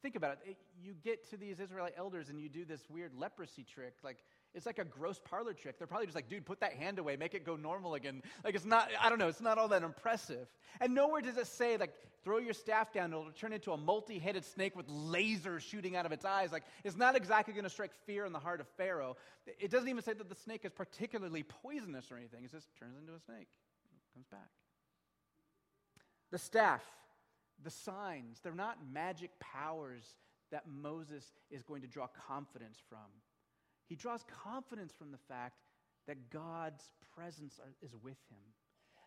Think 0.00 0.14
about 0.14 0.38
it. 0.46 0.56
You 0.80 0.94
get 1.02 1.28
to 1.30 1.36
these 1.36 1.58
Israelite 1.58 1.94
elders 1.96 2.28
and 2.28 2.40
you 2.40 2.48
do 2.48 2.64
this 2.64 2.88
weird 2.88 3.12
leprosy 3.14 3.64
trick. 3.64 3.94
Like, 4.04 4.18
it's 4.58 4.66
like 4.66 4.80
a 4.80 4.84
gross 4.84 5.20
parlor 5.24 5.54
trick. 5.54 5.78
They're 5.78 5.86
probably 5.86 6.06
just 6.06 6.16
like, 6.16 6.28
dude, 6.28 6.44
put 6.44 6.58
that 6.60 6.72
hand 6.72 6.98
away, 6.98 7.16
make 7.16 7.32
it 7.32 7.46
go 7.46 7.54
normal 7.54 7.94
again. 7.94 8.22
Like 8.44 8.56
it's 8.56 8.64
not, 8.64 8.90
I 9.00 9.08
don't 9.08 9.20
know, 9.20 9.28
it's 9.28 9.40
not 9.40 9.56
all 9.56 9.68
that 9.68 9.84
impressive. 9.84 10.48
And 10.80 10.94
nowhere 10.94 11.20
does 11.20 11.36
it 11.36 11.46
say, 11.46 11.76
like, 11.76 11.94
throw 12.24 12.38
your 12.38 12.52
staff 12.52 12.92
down, 12.92 13.12
it'll 13.12 13.30
turn 13.30 13.52
into 13.52 13.70
a 13.70 13.76
multi 13.76 14.18
headed 14.18 14.44
snake 14.44 14.74
with 14.76 14.88
lasers 14.88 15.60
shooting 15.60 15.94
out 15.94 16.06
of 16.06 16.12
its 16.12 16.24
eyes. 16.24 16.50
Like, 16.50 16.64
it's 16.82 16.96
not 16.96 17.14
exactly 17.14 17.54
going 17.54 17.64
to 17.64 17.70
strike 17.70 17.92
fear 18.04 18.26
in 18.26 18.32
the 18.32 18.40
heart 18.40 18.60
of 18.60 18.66
Pharaoh. 18.76 19.16
It 19.46 19.70
doesn't 19.70 19.88
even 19.88 20.02
say 20.02 20.12
that 20.12 20.28
the 20.28 20.34
snake 20.34 20.64
is 20.64 20.72
particularly 20.72 21.44
poisonous 21.44 22.10
or 22.10 22.16
anything. 22.16 22.44
It 22.44 22.50
just 22.50 22.66
turns 22.80 22.98
into 22.98 23.12
a 23.12 23.20
snake, 23.20 23.46
comes 24.12 24.26
back. 24.26 24.48
The 26.32 26.38
staff, 26.38 26.82
the 27.62 27.70
signs, 27.70 28.40
they're 28.42 28.52
not 28.52 28.78
magic 28.92 29.30
powers 29.38 30.02
that 30.50 30.64
Moses 30.66 31.32
is 31.48 31.62
going 31.62 31.82
to 31.82 31.88
draw 31.88 32.08
confidence 32.26 32.78
from. 32.88 32.98
He 33.88 33.96
draws 33.96 34.24
confidence 34.44 34.92
from 34.96 35.10
the 35.10 35.18
fact 35.28 35.58
that 36.06 36.30
God's 36.30 36.84
presence 37.14 37.58
is 37.82 37.94
with 38.02 38.18
him. 38.30 38.38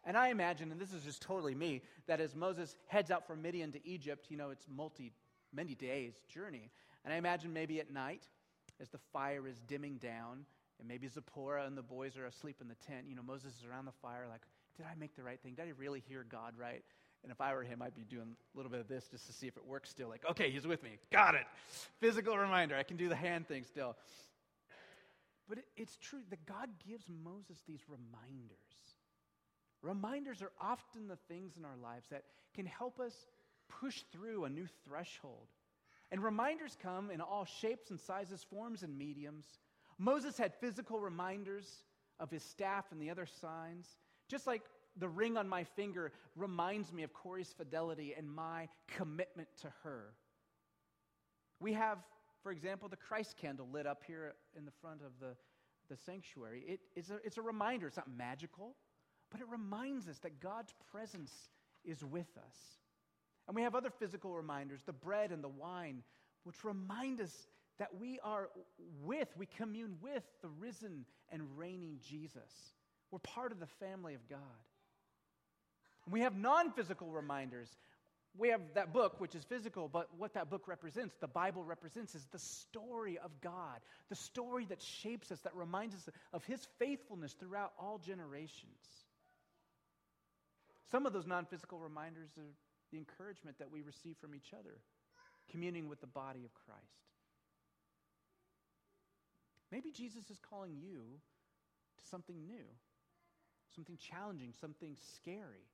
And 0.03 0.17
I 0.17 0.29
imagine, 0.29 0.71
and 0.71 0.81
this 0.81 0.93
is 0.93 1.03
just 1.03 1.21
totally 1.21 1.53
me, 1.53 1.83
that 2.07 2.19
as 2.19 2.35
Moses 2.35 2.75
heads 2.87 3.11
out 3.11 3.27
from 3.27 3.41
Midian 3.41 3.71
to 3.73 3.87
Egypt, 3.87 4.27
you 4.29 4.37
know, 4.37 4.49
it's 4.49 4.65
multi, 4.67 5.11
many 5.53 5.75
days 5.75 6.13
journey. 6.27 6.71
And 7.05 7.13
I 7.13 7.17
imagine 7.17 7.53
maybe 7.53 7.79
at 7.79 7.91
night, 7.91 8.27
as 8.79 8.89
the 8.89 8.99
fire 9.13 9.47
is 9.47 9.61
dimming 9.67 9.97
down, 9.97 10.45
and 10.79 10.87
maybe 10.87 11.07
Zipporah 11.07 11.65
and 11.67 11.77
the 11.77 11.83
boys 11.83 12.17
are 12.17 12.25
asleep 12.25 12.57
in 12.61 12.67
the 12.67 12.75
tent, 12.87 13.05
you 13.07 13.15
know, 13.15 13.21
Moses 13.21 13.53
is 13.59 13.65
around 13.69 13.85
the 13.85 13.91
fire, 14.01 14.25
like, 14.27 14.41
did 14.75 14.85
I 14.85 14.95
make 14.99 15.15
the 15.15 15.23
right 15.23 15.39
thing? 15.39 15.53
Did 15.53 15.65
I 15.65 15.71
really 15.77 16.01
hear 16.07 16.25
God 16.27 16.53
right? 16.57 16.83
And 17.23 17.31
if 17.31 17.39
I 17.39 17.53
were 17.53 17.61
him, 17.61 17.83
I'd 17.83 17.93
be 17.93 18.03
doing 18.03 18.35
a 18.53 18.57
little 18.57 18.71
bit 18.71 18.79
of 18.79 18.87
this 18.87 19.07
just 19.07 19.27
to 19.27 19.33
see 19.33 19.45
if 19.45 19.55
it 19.55 19.65
works 19.65 19.91
still. 19.91 20.09
Like, 20.09 20.23
okay, 20.31 20.49
he's 20.49 20.65
with 20.65 20.81
me. 20.81 20.97
Got 21.11 21.35
it. 21.35 21.45
Physical 21.99 22.35
reminder. 22.35 22.75
I 22.75 22.81
can 22.81 22.97
do 22.97 23.09
the 23.09 23.15
hand 23.15 23.47
thing 23.47 23.63
still. 23.63 23.95
But 25.51 25.57
it, 25.57 25.65
it's 25.75 25.97
true 25.97 26.21
that 26.29 26.45
God 26.45 26.69
gives 26.87 27.03
Moses 27.09 27.61
these 27.67 27.81
reminders. 27.89 28.55
Reminders 29.81 30.41
are 30.41 30.53
often 30.61 31.09
the 31.09 31.17
things 31.27 31.57
in 31.57 31.65
our 31.65 31.75
lives 31.75 32.07
that 32.09 32.23
can 32.55 32.65
help 32.65 33.01
us 33.01 33.25
push 33.67 34.03
through 34.13 34.45
a 34.45 34.49
new 34.49 34.65
threshold. 34.85 35.49
And 36.09 36.23
reminders 36.23 36.77
come 36.81 37.11
in 37.11 37.19
all 37.19 37.43
shapes 37.43 37.89
and 37.89 37.99
sizes, 37.99 38.45
forms 38.49 38.83
and 38.83 38.97
mediums. 38.97 39.45
Moses 39.97 40.37
had 40.37 40.53
physical 40.53 41.01
reminders 41.01 41.83
of 42.17 42.31
his 42.31 42.43
staff 42.43 42.85
and 42.93 43.01
the 43.01 43.09
other 43.09 43.25
signs, 43.25 43.97
just 44.29 44.47
like 44.47 44.61
the 44.95 45.09
ring 45.09 45.35
on 45.35 45.49
my 45.49 45.65
finger 45.65 46.13
reminds 46.37 46.93
me 46.93 47.03
of 47.03 47.11
Corey's 47.11 47.53
fidelity 47.57 48.13
and 48.17 48.33
my 48.33 48.69
commitment 48.87 49.49
to 49.63 49.73
her. 49.83 50.13
We 51.59 51.73
have, 51.73 51.97
for 52.41 52.51
example, 52.51 52.89
the 52.89 52.97
Christ 52.97 53.37
candle 53.37 53.67
lit 53.71 53.85
up 53.85 54.03
here 54.05 54.33
in 54.57 54.65
the 54.65 54.71
front 54.81 55.01
of 55.01 55.11
the, 55.19 55.35
the 55.89 55.95
sanctuary. 55.95 56.63
It, 56.67 56.79
it's, 56.95 57.09
a, 57.09 57.19
it's 57.23 57.37
a 57.37 57.41
reminder. 57.41 57.87
It's 57.87 57.97
not 57.97 58.09
magical, 58.09 58.75
but 59.29 59.41
it 59.41 59.47
reminds 59.49 60.07
us 60.07 60.19
that 60.19 60.39
God's 60.39 60.73
presence 60.91 61.31
is 61.85 62.03
with 62.03 62.37
us. 62.37 62.57
And 63.47 63.55
we 63.55 63.61
have 63.63 63.75
other 63.75 63.89
physical 63.89 64.33
reminders, 64.33 64.81
the 64.85 64.93
bread 64.93 65.31
and 65.31 65.43
the 65.43 65.49
wine, 65.49 66.03
which 66.43 66.63
remind 66.63 67.21
us 67.21 67.47
that 67.79 67.89
we 67.99 68.19
are 68.23 68.49
with, 69.03 69.27
we 69.37 69.45
commune 69.45 69.95
with 70.01 70.23
the 70.41 70.49
risen 70.59 71.05
and 71.31 71.41
reigning 71.57 71.97
Jesus. 72.07 72.73
We're 73.09 73.19
part 73.19 73.51
of 73.51 73.59
the 73.59 73.67
family 73.67 74.13
of 74.13 74.27
God. 74.29 74.39
We 76.09 76.21
have 76.21 76.35
non 76.35 76.71
physical 76.71 77.11
reminders. 77.11 77.69
We 78.37 78.49
have 78.49 78.61
that 78.75 78.93
book, 78.93 79.19
which 79.19 79.35
is 79.35 79.43
physical, 79.43 79.89
but 79.89 80.07
what 80.17 80.35
that 80.35 80.49
book 80.49 80.67
represents, 80.67 81.13
the 81.19 81.27
Bible 81.27 81.63
represents, 81.63 82.15
is 82.15 82.25
the 82.31 82.39
story 82.39 83.17
of 83.17 83.29
God, 83.41 83.81
the 84.09 84.15
story 84.15 84.65
that 84.65 84.81
shapes 84.81 85.31
us, 85.31 85.39
that 85.41 85.55
reminds 85.55 85.95
us 85.95 86.09
of 86.31 86.43
His 86.45 86.65
faithfulness 86.79 87.33
throughout 87.33 87.73
all 87.77 87.97
generations. 87.97 88.79
Some 90.91 91.05
of 91.05 91.13
those 91.13 91.27
non 91.27 91.45
physical 91.45 91.79
reminders 91.79 92.29
are 92.37 92.53
the 92.91 92.97
encouragement 92.97 93.57
that 93.59 93.71
we 93.71 93.81
receive 93.81 94.15
from 94.21 94.33
each 94.33 94.53
other, 94.57 94.77
communing 95.49 95.89
with 95.89 95.99
the 95.99 96.07
body 96.07 96.45
of 96.45 96.53
Christ. 96.53 96.81
Maybe 99.71 99.91
Jesus 99.91 100.29
is 100.29 100.39
calling 100.49 100.75
you 100.81 100.99
to 101.97 102.09
something 102.09 102.45
new, 102.45 102.65
something 103.75 103.97
challenging, 103.97 104.53
something 104.59 104.97
scary. 105.15 105.67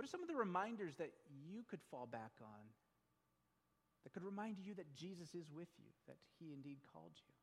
What 0.00 0.08
are 0.08 0.16
some 0.16 0.22
of 0.22 0.28
the 0.28 0.34
reminders 0.34 0.96
that 0.96 1.12
you 1.46 1.62
could 1.68 1.82
fall 1.90 2.08
back 2.10 2.32
on 2.40 2.64
that 4.02 4.14
could 4.14 4.24
remind 4.24 4.56
you 4.58 4.72
that 4.76 4.94
Jesus 4.94 5.34
is 5.34 5.52
with 5.52 5.68
you, 5.76 5.90
that 6.06 6.16
he 6.38 6.54
indeed 6.54 6.78
called 6.90 7.12
you? 7.16 7.34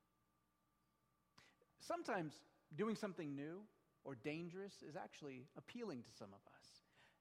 Sometimes 1.80 2.34
doing 2.76 2.96
something 2.96 3.36
new 3.36 3.60
or 4.04 4.16
dangerous 4.24 4.74
is 4.90 4.96
actually 4.96 5.46
appealing 5.56 6.02
to 6.02 6.10
some 6.18 6.30
of 6.30 6.40
us. 6.52 6.66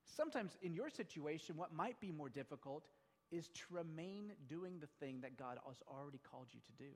Sometimes 0.07 0.57
in 0.62 0.73
your 0.73 0.88
situation, 0.88 1.55
what 1.59 1.71
might 1.71 2.00
be 2.00 2.11
more 2.11 2.31
difficult 2.31 2.87
is 3.31 3.49
to 3.49 3.62
remain 3.69 4.33
doing 4.49 4.81
the 4.81 4.88
thing 5.05 5.21
that 5.21 5.37
God 5.37 5.59
has 5.66 5.83
already 5.87 6.21
called 6.31 6.47
you 6.55 6.61
to 6.61 6.83
do. 6.83 6.93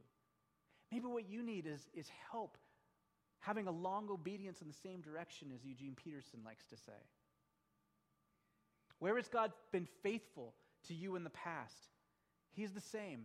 Maybe 0.90 1.04
what 1.04 1.28
you 1.28 1.42
need 1.42 1.66
is, 1.66 1.90
is 1.92 2.08
help 2.32 2.56
having 3.40 3.66
a 3.66 3.70
long 3.70 4.08
obedience 4.10 4.62
in 4.62 4.68
the 4.68 4.72
same 4.72 5.02
direction 5.02 5.48
as 5.54 5.62
Eugene 5.62 5.94
Peterson 5.94 6.40
likes 6.42 6.64
to 6.68 6.76
say. 6.78 7.04
Where 9.00 9.16
has 9.16 9.28
God 9.28 9.52
been 9.72 9.88
faithful 10.02 10.54
to 10.86 10.94
you 10.94 11.16
in 11.16 11.24
the 11.24 11.30
past? 11.30 11.88
He's 12.52 12.72
the 12.72 12.80
same 12.80 13.22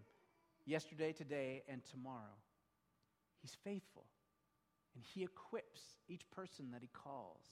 yesterday, 0.65 1.11
today, 1.11 1.63
and 1.69 1.81
tomorrow. 1.85 2.39
He's 3.41 3.55
faithful, 3.63 4.05
and 4.95 5.03
He 5.03 5.23
equips 5.23 5.81
each 6.07 6.29
person 6.31 6.71
that 6.71 6.81
He 6.81 6.89
calls. 6.93 7.45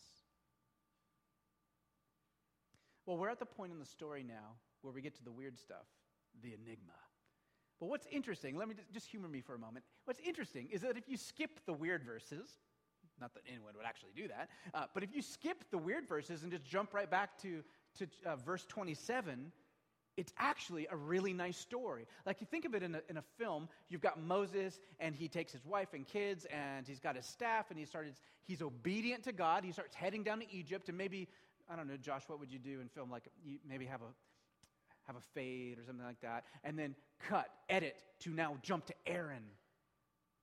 Well, 3.05 3.17
we're 3.17 3.29
at 3.29 3.39
the 3.39 3.45
point 3.45 3.73
in 3.73 3.79
the 3.79 3.85
story 3.85 4.23
now 4.23 4.55
where 4.81 4.93
we 4.93 5.01
get 5.01 5.15
to 5.15 5.23
the 5.23 5.31
weird 5.31 5.57
stuff 5.57 5.85
the 6.41 6.53
enigma. 6.53 6.93
But 7.79 7.89
what's 7.89 8.07
interesting, 8.11 8.57
let 8.57 8.67
me 8.67 8.75
just 8.91 9.07
humor 9.07 9.27
me 9.27 9.41
for 9.41 9.55
a 9.55 9.59
moment. 9.59 9.85
What's 10.05 10.19
interesting 10.25 10.69
is 10.71 10.81
that 10.81 10.97
if 10.97 11.07
you 11.07 11.17
skip 11.17 11.59
the 11.65 11.73
weird 11.73 12.03
verses, 12.03 12.47
not 13.19 13.33
that 13.33 13.43
anyone 13.47 13.73
would 13.75 13.85
actually 13.85 14.13
do 14.15 14.27
that, 14.29 14.49
uh, 14.73 14.85
but 14.93 15.03
if 15.03 15.13
you 15.13 15.21
skip 15.21 15.63
the 15.69 15.77
weird 15.77 16.07
verses 16.07 16.43
and 16.43 16.51
just 16.51 16.65
jump 16.65 16.93
right 16.93 17.09
back 17.09 17.37
to 17.41 17.63
to 17.99 18.07
uh, 18.25 18.35
verse 18.37 18.65
27, 18.67 19.51
it's 20.15 20.33
actually 20.37 20.87
a 20.91 20.95
really 20.95 21.33
nice 21.33 21.57
story. 21.57 22.05
Like 22.25 22.39
you 22.39 22.47
think 22.49 22.65
of 22.65 22.75
it 22.75 22.83
in 22.83 22.95
a, 22.95 23.01
in 23.09 23.17
a 23.17 23.23
film, 23.37 23.67
you've 23.89 24.01
got 24.01 24.21
Moses 24.21 24.79
and 24.99 25.15
he 25.15 25.27
takes 25.27 25.51
his 25.51 25.65
wife 25.65 25.93
and 25.93 26.07
kids 26.07 26.45
and 26.45 26.87
he's 26.87 26.99
got 26.99 27.15
his 27.15 27.25
staff 27.25 27.69
and 27.69 27.79
he 27.79 27.85
started, 27.85 28.13
he's 28.45 28.61
obedient 28.61 29.23
to 29.23 29.31
God. 29.31 29.63
He 29.63 29.71
starts 29.71 29.95
heading 29.95 30.23
down 30.23 30.39
to 30.39 30.45
Egypt 30.53 30.89
and 30.89 30.97
maybe, 30.97 31.27
I 31.69 31.75
don't 31.75 31.87
know, 31.87 31.97
Josh, 31.97 32.23
what 32.27 32.39
would 32.39 32.51
you 32.51 32.59
do 32.59 32.79
in 32.81 32.89
film? 32.89 33.09
Like 33.09 33.23
you 33.43 33.57
maybe 33.67 33.85
have 33.85 34.01
a, 34.01 35.07
have 35.07 35.15
a 35.15 35.21
fade 35.33 35.79
or 35.79 35.83
something 35.83 36.05
like 36.05 36.21
that. 36.21 36.45
And 36.63 36.77
then 36.77 36.95
cut, 37.27 37.47
edit 37.69 37.95
to 38.19 38.29
now 38.29 38.57
jump 38.61 38.85
to 38.87 38.93
Aaron 39.07 39.43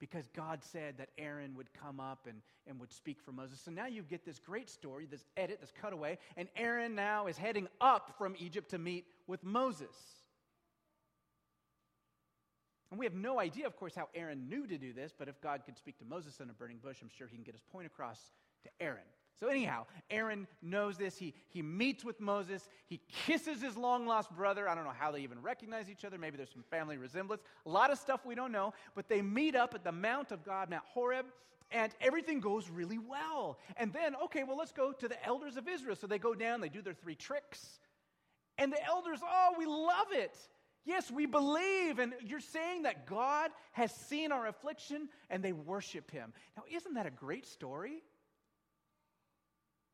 because 0.01 0.27
God 0.35 0.61
said 0.65 0.97
that 0.99 1.11
Aaron 1.19 1.55
would 1.57 1.73
come 1.75 2.01
up 2.01 2.27
and, 2.27 2.41
and 2.67 2.81
would 2.81 2.93
speak 2.93 3.19
for 3.23 3.33
Moses. 3.33 3.61
So 3.61 3.71
now 3.71 3.87
you 3.87 4.03
get 4.03 4.25
this 4.25 4.39
great 4.39 4.69
story, 4.69 5.07
this 5.07 5.25
edit, 5.37 5.61
this 5.61 5.73
cutaway, 5.81 6.19
and 6.37 6.49
Aaron 6.57 6.95
now 6.95 7.27
is 7.27 7.37
heading 7.37 7.69
up 7.81 8.15
from 8.19 8.35
Egypt 8.39 8.71
to 8.71 8.79
meet 8.79 9.05
with 9.27 9.45
Moses. 9.45 9.95
And 12.91 12.99
we 12.99 13.07
have 13.07 13.15
no 13.15 13.39
idea, 13.39 13.67
of 13.67 13.77
course, 13.77 13.95
how 13.95 14.09
Aaron 14.15 14.49
knew 14.49 14.67
to 14.67 14.79
do 14.79 14.93
this, 14.93 15.13
but 15.17 15.29
if 15.29 15.41
God 15.41 15.63
could 15.65 15.77
speak 15.77 15.99
to 15.99 16.05
Moses 16.05 16.41
in 16.41 16.51
a 16.51 16.53
burning 16.53 16.79
bush, 16.83 16.99
I'm 17.03 17.11
sure 17.17 17.29
he 17.29 17.37
can 17.37 17.45
get 17.45 17.55
his 17.55 17.63
point 17.63 17.87
across 17.87 18.19
to 18.65 18.71
Aaron. 18.81 19.05
So, 19.41 19.49
anyhow, 19.49 19.87
Aaron 20.11 20.47
knows 20.61 20.99
this. 20.99 21.17
He, 21.17 21.33
he 21.49 21.63
meets 21.63 22.05
with 22.05 22.21
Moses. 22.21 22.69
He 22.87 23.01
kisses 23.09 23.63
his 23.63 23.75
long 23.75 24.07
lost 24.07 24.31
brother. 24.37 24.69
I 24.69 24.75
don't 24.75 24.85
know 24.85 24.93
how 24.97 25.11
they 25.11 25.21
even 25.23 25.41
recognize 25.41 25.89
each 25.89 26.05
other. 26.05 26.19
Maybe 26.19 26.37
there's 26.37 26.53
some 26.53 26.65
family 26.71 26.99
resemblance. 26.99 27.43
A 27.65 27.69
lot 27.71 27.91
of 27.91 27.99
stuff 27.99 28.27
we 28.27 28.35
don't 28.35 28.53
know. 28.53 28.75
But 28.95 29.09
they 29.09 29.23
meet 29.23 29.57
up 29.57 29.75
at 29.75 29.83
the 29.83 29.93
Mount 29.93 30.31
of 30.31 30.45
God, 30.45 30.69
Mount 30.69 30.85
Horeb, 30.93 31.25
and 31.71 31.91
everything 32.03 32.41
goes 32.41 32.69
really 32.69 32.99
well. 32.99 33.59
And 33.79 33.95
then, 33.95 34.15
okay, 34.25 34.45
well, 34.45 34.59
let's 34.59 34.73
go 34.73 34.93
to 34.93 35.09
the 35.09 35.25
elders 35.25 35.57
of 35.57 35.69
Israel. 35.69 35.97
So 35.97 36.07
they 36.07 36.19
go 36.19 36.35
down, 36.35 36.61
they 36.61 36.69
do 36.69 36.83
their 36.83 36.93
three 36.93 37.15
tricks. 37.15 37.81
And 38.59 38.71
the 38.71 38.85
elders, 38.85 39.21
oh, 39.23 39.55
we 39.57 39.65
love 39.65 40.09
it. 40.13 40.37
Yes, 40.85 41.11
we 41.11 41.25
believe. 41.25 41.99
And 41.99 42.13
you're 42.27 42.41
saying 42.41 42.83
that 42.83 43.07
God 43.07 43.53
has 43.73 43.91
seen 43.91 44.33
our 44.33 44.49
affliction 44.49 45.09
and 45.31 45.43
they 45.43 45.53
worship 45.53 46.11
him. 46.11 46.35
Now, 46.59 46.65
isn't 46.71 46.93
that 46.95 47.07
a 47.07 47.11
great 47.11 47.47
story? 47.47 48.03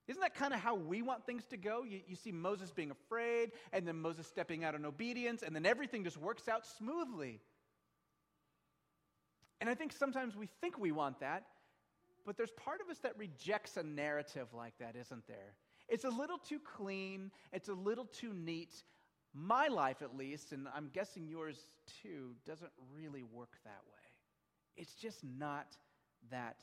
Isn't 0.08 0.20
that 0.20 0.34
kind 0.34 0.54
of 0.54 0.60
how 0.60 0.76
we 0.76 1.02
want 1.02 1.26
things 1.26 1.44
to 1.46 1.56
go? 1.56 1.82
You, 1.82 2.00
you, 2.06 2.14
see 2.14 2.30
Moses 2.30 2.70
being 2.70 2.92
afraid, 2.92 3.50
and 3.72 3.86
then 3.86 3.96
Moses 3.96 4.26
stepping 4.26 4.62
out 4.62 4.74
in 4.74 4.84
obedience, 4.84 5.42
and 5.42 5.54
then 5.54 5.66
everything 5.66 6.04
just 6.04 6.16
works 6.16 6.48
out 6.48 6.64
smoothly. 6.64 7.40
And 9.60 9.68
I 9.68 9.74
think 9.74 9.92
sometimes 9.92 10.36
we 10.36 10.48
think 10.60 10.78
we 10.78 10.92
want 10.92 11.20
that, 11.20 11.44
but 12.24 12.36
there's 12.36 12.52
part 12.52 12.80
of 12.80 12.88
us 12.88 12.98
that 12.98 13.18
rejects 13.18 13.76
a 13.76 13.82
narrative 13.82 14.48
like 14.54 14.74
that, 14.78 14.94
isn't 14.94 15.26
there? 15.26 15.54
It's 15.88 16.04
a 16.04 16.10
little 16.10 16.38
too 16.38 16.60
clean, 16.60 17.30
it's 17.52 17.68
a 17.68 17.74
little 17.74 18.04
too 18.04 18.32
neat. 18.32 18.74
My 19.34 19.68
life, 19.68 20.02
at 20.02 20.16
least, 20.16 20.52
and 20.52 20.66
I'm 20.74 20.88
guessing 20.92 21.28
yours 21.28 21.58
too, 22.02 22.34
doesn't 22.46 22.72
really 22.94 23.22
work 23.22 23.58
that 23.64 23.82
way. 23.92 24.06
It's 24.76 24.94
just 24.94 25.22
not 25.24 25.76
that 26.30 26.56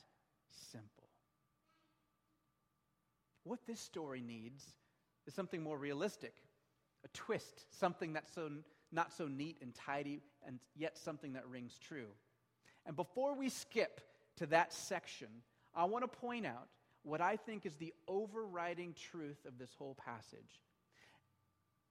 simple. 0.50 1.03
What 3.44 3.60
this 3.66 3.80
story 3.80 4.20
needs 4.20 4.64
is 5.26 5.34
something 5.34 5.62
more 5.62 5.78
realistic, 5.78 6.34
a 7.04 7.08
twist, 7.08 7.66
something 7.78 8.12
that's 8.14 8.32
so 8.34 8.50
not 8.92 9.12
so 9.12 9.26
neat 9.26 9.58
and 9.60 9.74
tidy, 9.74 10.20
and 10.46 10.58
yet 10.76 10.96
something 10.96 11.32
that 11.32 11.46
rings 11.48 11.78
true. 11.78 12.08
And 12.86 12.94
before 12.96 13.34
we 13.34 13.48
skip 13.48 14.00
to 14.36 14.46
that 14.46 14.72
section, 14.72 15.28
I 15.74 15.84
want 15.84 16.04
to 16.04 16.18
point 16.18 16.46
out 16.46 16.68
what 17.02 17.20
I 17.20 17.36
think 17.36 17.66
is 17.66 17.74
the 17.74 17.92
overriding 18.06 18.94
truth 19.10 19.44
of 19.46 19.58
this 19.58 19.74
whole 19.76 19.94
passage. 19.94 20.62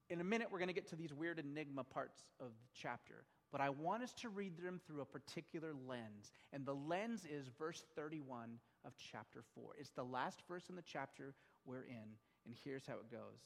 In 0.10 0.22
a 0.22 0.24
minute, 0.24 0.48
we're 0.52 0.60
going 0.60 0.70
to 0.70 0.74
get 0.74 0.90
to 0.90 0.96
these 0.96 1.14
weird 1.14 1.40
enigma 1.40 1.84
parts 1.84 2.24
of 2.40 2.48
the 2.48 2.70
chapter, 2.74 3.26
but 3.52 3.62
I 3.62 3.70
want 3.70 4.04
us 4.04 4.14
to 4.22 4.30
read 4.30 4.58
them 4.58 4.80
through 4.86 5.02
a 5.02 5.06
particular 5.06 5.74
lens. 5.88 6.32
And 6.52 6.66
the 6.66 6.76
lens 6.76 7.26
is 7.26 7.48
verse 7.60 7.84
31 7.96 8.60
of 8.86 8.94
chapter 9.12 9.44
4. 9.56 9.76
It's 9.80 9.92
the 9.92 10.04
last 10.04 10.42
verse 10.48 10.70
in 10.70 10.76
the 10.76 10.82
chapter 10.82 11.34
we're 11.66 11.86
in, 11.86 12.18
and 12.46 12.56
here's 12.64 12.86
how 12.86 12.96
it 12.96 13.12
goes. 13.12 13.42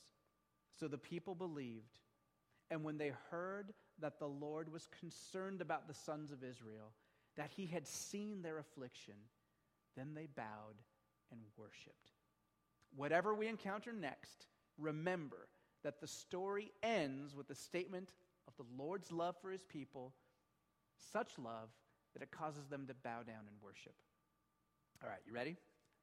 So 0.79 0.87
the 0.87 0.97
people 0.97 1.35
believed, 1.35 1.99
and 2.69 2.83
when 2.83 2.97
they 2.97 3.13
heard 3.31 3.73
that 3.99 4.19
the 4.19 4.27
Lord 4.27 4.71
was 4.71 4.87
concerned 4.99 5.61
about 5.61 5.87
the 5.87 5.93
sons 5.93 6.31
of 6.31 6.43
Israel, 6.43 6.91
that 7.35 7.51
he 7.55 7.65
had 7.67 7.87
seen 7.87 8.41
their 8.41 8.59
affliction, 8.59 9.15
then 9.95 10.13
they 10.13 10.27
bowed 10.27 10.81
and 11.31 11.41
worshiped. 11.57 12.11
Whatever 12.95 13.33
we 13.33 13.47
encounter 13.47 13.91
next, 13.91 14.47
remember 14.77 15.47
that 15.83 15.99
the 15.99 16.07
story 16.07 16.71
ends 16.83 17.35
with 17.35 17.47
the 17.47 17.55
statement 17.55 18.13
of 18.47 18.53
the 18.57 18.65
Lord's 18.81 19.11
love 19.11 19.35
for 19.41 19.51
his 19.51 19.63
people, 19.63 20.13
such 21.11 21.37
love 21.37 21.69
that 22.13 22.23
it 22.23 22.31
causes 22.31 22.67
them 22.67 22.87
to 22.87 22.93
bow 22.93 23.23
down 23.23 23.45
and 23.47 23.61
worship. 23.61 23.93
All 25.03 25.09
right, 25.09 25.19
you 25.25 25.33
ready? 25.33 25.55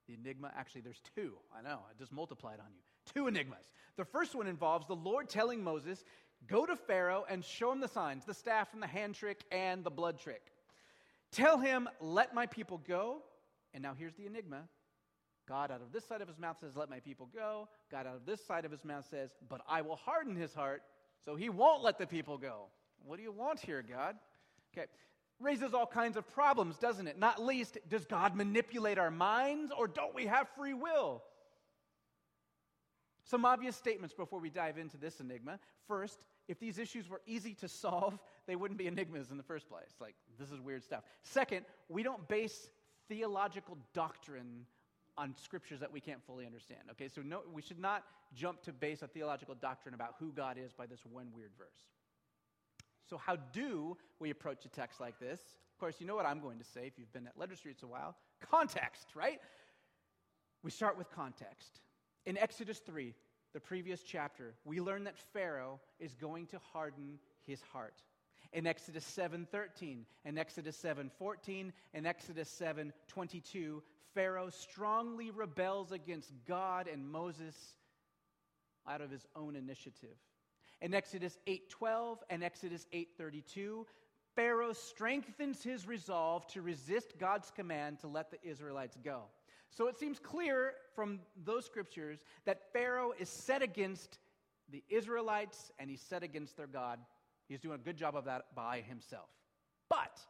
The 0.09 0.15
enigma, 0.15 0.53
actually, 0.57 0.83
there's 0.83 1.01
two. 1.15 1.33
I 1.57 1.63
know, 1.63 1.81
I 1.89 1.99
just 1.99 2.13
multiplied 2.13 2.61
on 2.61 2.67
you. 2.75 2.83
Two 3.15 3.27
enigmas. 3.27 3.73
The 3.97 4.05
first 4.05 4.35
one 4.35 4.47
involves 4.47 4.87
the 4.87 4.97
Lord 4.97 5.29
telling 5.29 5.63
Moses, 5.63 6.05
Go 6.47 6.67
to 6.67 6.77
Pharaoh 6.77 7.25
and 7.29 7.43
show 7.43 7.73
him 7.73 7.81
the 7.81 7.89
signs, 7.89 8.25
the 8.25 8.35
staff 8.35 8.69
and 8.75 8.83
the 8.83 8.87
hand 8.87 9.15
trick 9.15 9.45
and 9.51 9.83
the 9.83 9.91
blood 9.91 10.19
trick. 10.19 10.53
Tell 11.33 11.59
him, 11.59 11.89
Let 12.01 12.35
my 12.35 12.47
people 12.47 12.79
go. 12.87 13.23
And 13.73 13.83
now 13.83 13.95
here's 13.99 14.15
the 14.15 14.27
enigma 14.27 14.69
God 15.49 15.71
out 15.71 15.81
of 15.81 15.93
this 15.93 16.05
side 16.05 16.23
of 16.23 16.29
his 16.29 16.39
mouth 16.39 16.59
says, 16.61 16.77
Let 16.77 16.91
my 16.91 17.01
people 17.01 17.29
go. 17.35 17.69
God 17.91 18.07
out 18.07 18.17
of 18.17 18.27
this 18.27 18.45
side 18.45 18.65
of 18.65 18.71
his 18.71 18.85
mouth 18.85 19.07
says, 19.11 19.31
But 19.49 19.63
I 19.69 19.83
will 19.83 19.97
harden 19.97 20.37
his 20.37 20.55
heart, 20.55 20.83
so 21.25 21.35
he 21.35 21.49
won't 21.49 21.83
let 21.83 21.99
the 21.99 22.07
people 22.07 22.39
go. 22.39 22.67
What 23.05 23.17
do 23.17 23.23
you 23.23 23.33
want 23.33 23.61
here, 23.61 23.83
God? 23.83 24.17
Okay. 24.77 24.87
Raises 25.41 25.75
all 25.75 25.87
kinds 25.87 26.17
of 26.17 26.29
problems, 26.33 26.79
doesn't 26.79 27.07
it? 27.07 27.19
Not 27.19 27.43
least, 27.43 27.79
does 27.89 28.05
God 28.05 28.37
manipulate 28.37 28.99
our 28.99 29.11
minds 29.11 29.73
or 29.77 29.89
don't 29.89 30.15
we 30.15 30.27
have 30.27 30.49
free 30.57 30.75
will? 30.75 31.23
Some 33.25 33.45
obvious 33.45 33.75
statements 33.75 34.15
before 34.15 34.39
we 34.39 34.51
dive 34.51 34.79
into 34.79 34.97
this 34.97 35.21
enigma. 35.21 35.59
First, 35.89 36.25
if 36.47 36.61
these 36.61 36.79
issues 36.79 37.09
were 37.09 37.23
easy 37.27 37.55
to 37.55 37.69
solve, 37.69 38.19
they 38.47 38.55
wouldn't 38.55 38.79
be 38.79 38.87
enigmas 38.87 39.31
in 39.31 39.37
the 39.37 39.43
first 39.43 39.69
place. 39.69 39.95
Like, 40.01 40.15
this 40.39 40.51
is 40.51 40.61
weird 40.61 40.85
stuff. 40.85 41.05
Second, 41.23 41.65
we 41.89 42.03
don't 42.03 42.27
base 42.29 42.69
theological 43.09 43.79
doctrine 43.93 44.67
on 45.17 45.35
scriptures 45.43 45.81
that 45.81 45.93
we 45.93 46.01
can't 46.01 46.23
fully 46.27 46.45
understand. 46.45 46.81
Okay, 46.93 47.09
so 47.09 47.23
no, 47.23 47.41
we 47.53 47.63
should 47.63 47.79
not 47.79 48.05
jump 48.35 48.63
to 48.63 48.73
base 48.73 49.03
a 49.03 49.07
theological 49.07 49.55
doctrine 49.55 49.95
about 49.95 50.17
who 50.19 50.33
God 50.33 50.59
is 50.59 50.73
by 50.73 50.87
this 50.87 51.01
one 51.11 51.29
weird 51.35 51.53
verse. 51.57 51.89
So, 53.09 53.19
how 53.19 53.37
do 53.37 53.97
we 54.19 54.31
approach 54.31 54.65
a 54.65 54.69
text 54.69 55.01
like 55.01 55.19
this? 55.19 55.41
Of 55.75 55.79
course, 55.79 55.97
you 56.01 56.07
know 56.07 56.15
what 56.15 56.27
I'm 56.27 56.41
going 56.41 56.59
to 56.59 56.65
say 56.65 56.87
if 56.87 56.99
you've 56.99 57.13
been 57.13 57.27
at 57.27 57.39
Lettered 57.39 57.59
Streets 57.59 57.83
a 57.83 57.87
while 57.87 58.17
context, 58.51 59.09
right? 59.15 59.41
We 60.63 60.71
start 60.71 60.99
with 60.99 61.11
context. 61.11 61.81
In 62.27 62.39
Exodus 62.39 62.79
3, 62.79 63.15
the 63.53 63.61
previous 63.61 64.03
chapter, 64.03 64.55
we 64.65 64.81
learn 64.81 65.05
that 65.05 65.19
Pharaoh 65.33 65.81
is 65.99 66.15
going 66.15 66.47
to 66.49 66.59
harden 66.73 67.19
his 67.47 67.61
heart. 67.73 68.03
In 68.53 68.67
Exodus 68.67 69.05
7:13, 69.05 70.07
in 70.25 70.39
Exodus 70.39 70.77
7:14, 70.77 71.73
in 71.93 72.07
Exodus 72.07 72.49
7:22, 72.49 73.83
Pharaoh 74.15 74.51
strongly 74.51 75.31
rebels 75.31 75.93
against 75.93 76.33
God 76.47 76.87
and 76.87 77.11
Moses 77.11 77.57
out 78.87 79.01
of 79.01 79.11
his 79.11 79.27
own 79.35 79.57
initiative. 79.57 80.17
In 80.85 80.93
Exodus 80.93 81.39
8:12 81.47 82.23
and 82.29 82.45
Exodus 82.45 82.87
8:32, 82.93 83.87
Pharaoh 84.37 84.75
strengthens 84.75 85.63
his 85.63 85.87
resolve 85.87 86.47
to 86.49 86.61
resist 86.61 87.17
God's 87.17 87.51
command 87.51 88.01
to 88.01 88.07
let 88.07 88.31
the 88.31 88.39
Israelites 88.47 88.99
go. 89.03 89.23
So 89.71 89.89
it 89.89 89.97
seems 89.97 90.19
clear 90.19 90.75
from 90.95 91.23
those 91.43 91.65
scriptures 91.65 92.27
that 92.45 92.71
Pharaoh 92.75 93.13
is 93.13 93.31
set 93.31 93.63
against 93.63 94.19
the 94.69 94.85
Israelites 94.91 95.73
and 95.79 95.89
he's 95.89 96.03
set 96.03 96.23
against 96.23 96.55
their 96.55 96.67
God. 96.67 97.01
He's 97.49 97.61
doing 97.61 97.77
a 97.77 97.83
good 97.83 97.97
job 97.97 98.15
of 98.15 98.27
that 98.27 98.55
by 98.55 98.83
himself. 98.83 99.31
But 99.89 100.21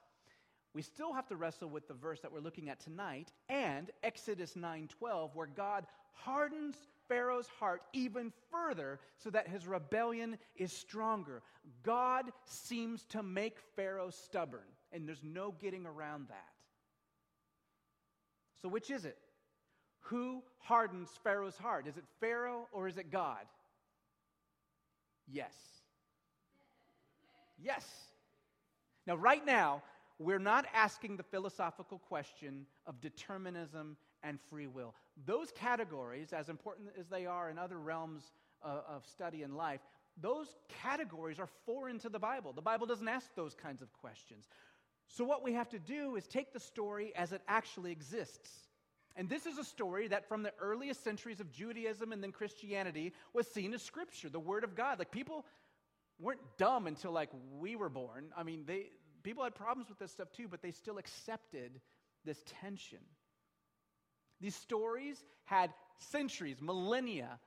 we 0.73 0.83
still 0.83 1.13
have 1.13 1.27
to 1.29 1.37
wrestle 1.37 1.69
with 1.69 1.89
the 1.89 1.95
verse 1.95 2.21
that 2.21 2.31
we're 2.31 2.39
looking 2.39 2.69
at 2.69 2.79
tonight 2.79 3.33
and 3.49 3.91
Exodus 4.05 4.55
9:12 4.55 5.35
where 5.35 5.49
God 5.49 5.89
hardens 6.13 6.77
Pharaoh's 7.09 7.49
heart 7.59 7.83
even 7.93 8.33
further 8.51 9.01
so 9.17 9.31
that 9.31 9.49
his 9.49 9.67
rebellion 9.67 10.39
is 10.57 10.73
stronger. 10.73 11.43
God 11.83 12.27
seems 12.45 13.05
to 13.07 13.23
make 13.23 13.59
Pharaoh 13.77 14.11
stubborn 14.11 14.61
and 14.93 15.09
there's 15.09 15.25
no 15.25 15.53
getting 15.61 15.87
around 15.87 16.29
that. 16.29 16.53
So 18.63 18.69
which 18.69 18.91
is 18.91 19.05
it? 19.05 19.19
Who 20.09 20.43
hardens 20.59 21.09
Pharaoh's 21.23 21.57
heart? 21.57 21.87
Is 21.87 21.97
it 21.97 22.05
Pharaoh 22.21 22.69
or 22.73 22.89
is 22.89 22.99
it 22.99 23.11
God? 23.11 23.45
Yes. 25.31 25.55
Yes. 27.59 27.85
Now, 29.07 29.17
right 29.17 29.45
now, 29.45 29.83
we're 30.19 30.39
not 30.39 30.67
asking 30.75 31.17
the 31.17 31.23
philosophical 31.23 31.99
question 31.99 32.67
of 32.87 33.01
determinism 33.01 33.97
and 34.25 34.41
free 34.51 34.67
will. 34.67 34.95
Those 35.27 35.53
categories, 35.53 36.33
as 36.33 36.49
important 36.49 36.89
as 36.99 37.07
they 37.09 37.27
are 37.27 37.51
in 37.51 37.59
other 37.59 37.79
realms 37.79 38.33
of, 38.63 38.83
of 38.89 39.07
study 39.07 39.43
and 39.43 39.57
life, 39.57 39.81
those 40.21 40.47
categories 40.83 41.39
are 41.39 41.49
foreign 41.67 41.99
to 42.01 42.09
the 42.09 42.19
Bible. 42.19 42.53
The 42.53 42.63
Bible 42.63 42.87
doesn't 42.87 43.09
ask 43.09 43.35
those 43.35 43.55
kinds 43.55 43.83
of 43.83 43.93
questions. 43.93 44.49
So, 45.09 45.25
what 45.25 45.43
we 45.43 45.53
have 45.53 45.69
to 45.71 45.79
do 45.79 46.17
is 46.17 46.27
take 46.27 46.53
the 46.53 46.61
story 46.61 47.13
as 47.17 47.33
it 47.33 47.43
actually 47.49 47.93
exists. 47.93 48.51
And 49.17 49.29
this 49.29 49.47
is 49.47 49.59
a 49.59 49.65
story 49.65 50.09
that 50.09 50.29
from 50.29 50.43
the 50.43 50.53
earliest 50.61 51.05
centuries 51.05 51.39
of 51.39 51.53
Judaism 51.53 52.13
and 52.13 52.23
then 52.23 52.33
Christianity 52.33 53.13
was 53.33 53.47
seen 53.47 53.73
as 53.73 53.83
scripture, 53.83 54.29
the 54.29 54.41
word 54.41 54.65
of 54.65 54.75
God. 54.75 54.99
Like 54.99 55.13
people 55.13 55.45
weren't 56.19 56.41
dumb 56.59 56.87
until 56.87 57.13
like 57.13 57.31
we 57.59 57.77
were 57.77 57.89
born. 57.89 58.27
I 58.37 58.43
mean, 58.43 58.65
they 58.67 58.87
people 59.23 59.45
had 59.45 59.55
problems 59.55 59.89
with 59.89 59.99
this 59.99 60.11
stuff 60.11 60.33
too, 60.33 60.49
but 60.49 60.63
they 60.63 60.73
still 60.73 60.99
accepted 60.99 61.81
this 62.25 62.43
tension. 62.61 62.99
These 64.45 64.57
stories 64.57 65.25
had 65.47 65.73
centuries, 65.97 66.59
millennia 66.61 67.41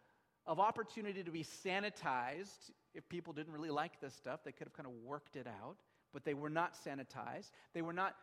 of 0.47 0.59
opportunity 0.59 1.23
to 1.23 1.29
be 1.29 1.43
sanitized. 1.43 2.71
If 2.95 3.07
people 3.07 3.33
didn't 3.33 3.53
really 3.53 3.69
like 3.69 4.01
this 4.01 4.15
stuff, 4.15 4.39
they 4.43 4.51
could 4.51 4.65
have 4.65 4.73
kind 4.73 4.87
of 4.87 4.93
worked 5.05 5.35
it 5.35 5.45
out, 5.45 5.77
but 6.11 6.25
they 6.25 6.33
were 6.33 6.49
not 6.49 6.73
sanitized. 6.73 7.51
They 7.75 7.83
were 7.83 7.93
not 7.93 8.15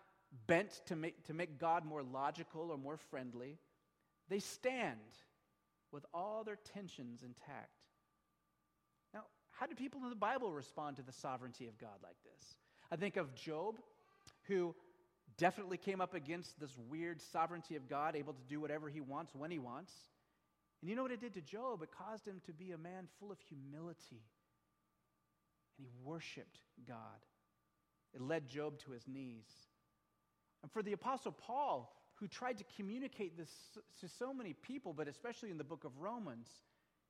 bent 0.49 0.81
to 0.87 0.97
make, 0.97 1.25
to 1.27 1.35
make 1.35 1.57
God 1.61 1.85
more 1.85 2.03
logical 2.03 2.73
or 2.73 2.77
more 2.77 2.97
friendly. 2.97 3.61
They 4.29 4.41
stand 4.41 4.99
with 5.93 6.05
all 6.13 6.43
their 6.43 6.59
tensions 6.75 7.23
intact. 7.23 7.79
Now, 9.13 9.23
how 9.53 9.67
do 9.67 9.77
people 9.77 10.01
in 10.03 10.11
the 10.11 10.17
Bible 10.17 10.53
respond 10.53 10.97
to 10.97 11.03
the 11.03 11.13
sovereignty 11.13 11.69
of 11.69 11.79
God 11.79 12.03
like 12.03 12.17
this? 12.25 12.57
I 12.91 12.97
think 12.97 13.17
of 13.19 13.37
Job, 13.37 13.77
who 14.49 14.75
definitely 15.39 15.77
came 15.77 16.01
up 16.01 16.15
against 16.15 16.59
this 16.61 16.77
weird 16.89 17.21
sovereignty 17.33 17.77
of 17.77 17.89
God, 17.89 18.17
able 18.17 18.33
to 18.33 18.43
do 18.49 18.61
whatever 18.61 18.89
he 18.89 19.01
wants 19.01 19.35
when 19.35 19.51
he 19.51 19.59
wants. 19.59 19.93
And 20.81 20.91
you 20.91 20.97
know 20.97 21.03
what 21.03 21.13
it 21.13 21.21
did 21.21 21.35
to 21.35 21.41
Job? 21.41 21.83
It 21.83 21.91
caused 21.91 22.27
him 22.27 22.41
to 22.47 22.53
be 22.53 22.73
a 22.73 22.79
man 22.79 23.09
full 23.19 23.33
of 23.33 23.39
humility. 23.49 24.23
And 25.79 25.87
he 25.87 25.89
worshiped 26.05 26.59
God. 26.87 26.99
It 28.15 28.21
led 28.21 28.47
Job 28.47 28.79
to 28.81 28.93
his 28.93 29.03
knees. 29.09 29.47
And 30.63 30.71
for 30.71 30.83
the 30.83 30.93
Apostle 30.93 31.33
Paul, 31.33 31.95
who 32.15 32.29
tried 32.29 32.59
to 32.59 32.65
communicate 32.77 33.37
this 33.37 33.51
to 34.01 34.09
so 34.19 34.33
many 34.33 34.53
people, 34.53 34.93
but 34.93 35.09
especially 35.09 35.51
in 35.51 35.59
the 35.59 35.65
book 35.65 35.85
of 35.85 35.99
Romans, 35.99 36.47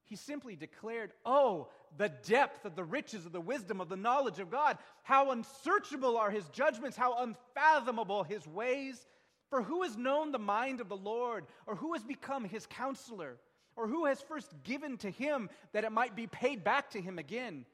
he 0.05 0.17
simply 0.17 0.57
declared, 0.57 1.13
Oh, 1.25 1.69
the 1.97 2.09
depth 2.09 2.65
of 2.65 2.75
the 2.75 2.85
riches 2.85 3.27
of 3.27 3.33
the 3.33 3.41
wisdom 3.41 3.81
of 3.81 3.89
the 3.89 3.97
knowledge 3.97 4.39
of 4.39 4.51
God. 4.51 4.79
How 5.03 5.31
unsearchable 5.31 6.17
are 6.17 6.31
his 6.31 6.49
judgments, 6.49 6.97
how 6.97 7.19
unfathomable 7.19 8.25
his 8.25 8.47
ways. 8.47 9.07
For 9.51 9.63
who 9.63 9.83
has 9.83 9.97
known 9.97 10.33
the 10.33 10.39
mind 10.39 10.81
of 10.81 10.89
the 10.89 10.97
Lord, 10.97 11.47
or 11.67 11.77
who 11.77 11.93
has 11.93 12.03
become 12.03 12.45
his 12.45 12.67
counselor, 12.67 13.37
or 13.77 13.87
who 13.87 14.07
has 14.07 14.21
first 14.21 14.53
given 14.65 14.97
to 14.99 15.11
him 15.11 15.49
that 15.73 15.85
it 15.85 15.93
might 15.93 16.17
be 16.17 16.27
paid 16.27 16.65
back 16.65 16.91
to 16.91 17.01
him 17.01 17.19
again? 17.19 17.65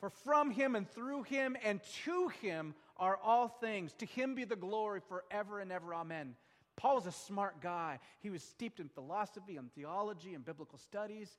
For 0.00 0.10
from 0.10 0.50
him 0.50 0.74
and 0.74 0.88
through 0.90 1.22
him 1.22 1.56
and 1.64 1.80
to 2.04 2.28
him 2.28 2.74
are 2.96 3.16
all 3.16 3.48
things. 3.48 3.92
To 3.94 4.06
him 4.06 4.34
be 4.34 4.44
the 4.44 4.56
glory 4.56 5.00
forever 5.08 5.60
and 5.60 5.72
ever. 5.72 5.94
Amen. 5.94 6.34
Paul 6.76 6.96
was 6.96 7.06
a 7.06 7.12
smart 7.12 7.60
guy. 7.60 7.98
He 8.20 8.30
was 8.30 8.42
steeped 8.42 8.80
in 8.80 8.88
philosophy 8.88 9.56
and 9.56 9.72
theology 9.72 10.34
and 10.34 10.44
biblical 10.44 10.78
studies. 10.78 11.38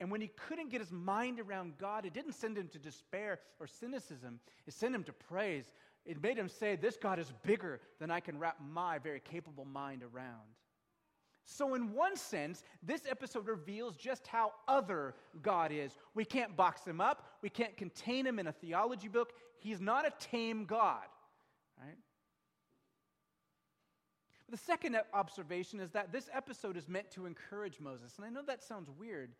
And 0.00 0.10
when 0.10 0.20
he 0.20 0.28
couldn't 0.28 0.70
get 0.70 0.80
his 0.80 0.90
mind 0.90 1.38
around 1.38 1.78
God, 1.78 2.04
it 2.04 2.12
didn't 2.12 2.32
send 2.32 2.58
him 2.58 2.68
to 2.68 2.78
despair 2.78 3.38
or 3.60 3.66
cynicism, 3.66 4.40
it 4.66 4.74
sent 4.74 4.94
him 4.94 5.04
to 5.04 5.12
praise. 5.12 5.70
It 6.04 6.22
made 6.22 6.36
him 6.36 6.48
say, 6.48 6.76
This 6.76 6.98
God 6.98 7.18
is 7.18 7.32
bigger 7.44 7.80
than 7.98 8.10
I 8.10 8.20
can 8.20 8.38
wrap 8.38 8.58
my 8.60 8.98
very 8.98 9.20
capable 9.20 9.64
mind 9.64 10.02
around. 10.02 10.42
So, 11.46 11.74
in 11.74 11.92
one 11.92 12.16
sense, 12.16 12.62
this 12.82 13.02
episode 13.08 13.46
reveals 13.48 13.96
just 13.96 14.26
how 14.26 14.52
other 14.66 15.14
God 15.42 15.72
is. 15.72 15.96
We 16.14 16.24
can't 16.24 16.56
box 16.56 16.86
him 16.86 17.00
up, 17.00 17.26
we 17.42 17.50
can't 17.50 17.76
contain 17.76 18.26
him 18.26 18.38
in 18.38 18.46
a 18.46 18.52
theology 18.52 19.08
book. 19.08 19.32
He's 19.58 19.80
not 19.80 20.06
a 20.06 20.12
tame 20.18 20.64
God, 20.64 21.04
right? 21.78 21.96
The 24.50 24.56
second 24.56 24.96
observation 25.12 25.80
is 25.80 25.90
that 25.92 26.12
this 26.12 26.28
episode 26.32 26.76
is 26.76 26.88
meant 26.88 27.10
to 27.12 27.26
encourage 27.26 27.80
Moses. 27.80 28.12
And 28.16 28.26
I 28.26 28.30
know 28.30 28.42
that 28.46 28.62
sounds 28.62 28.90
weird, 28.98 29.30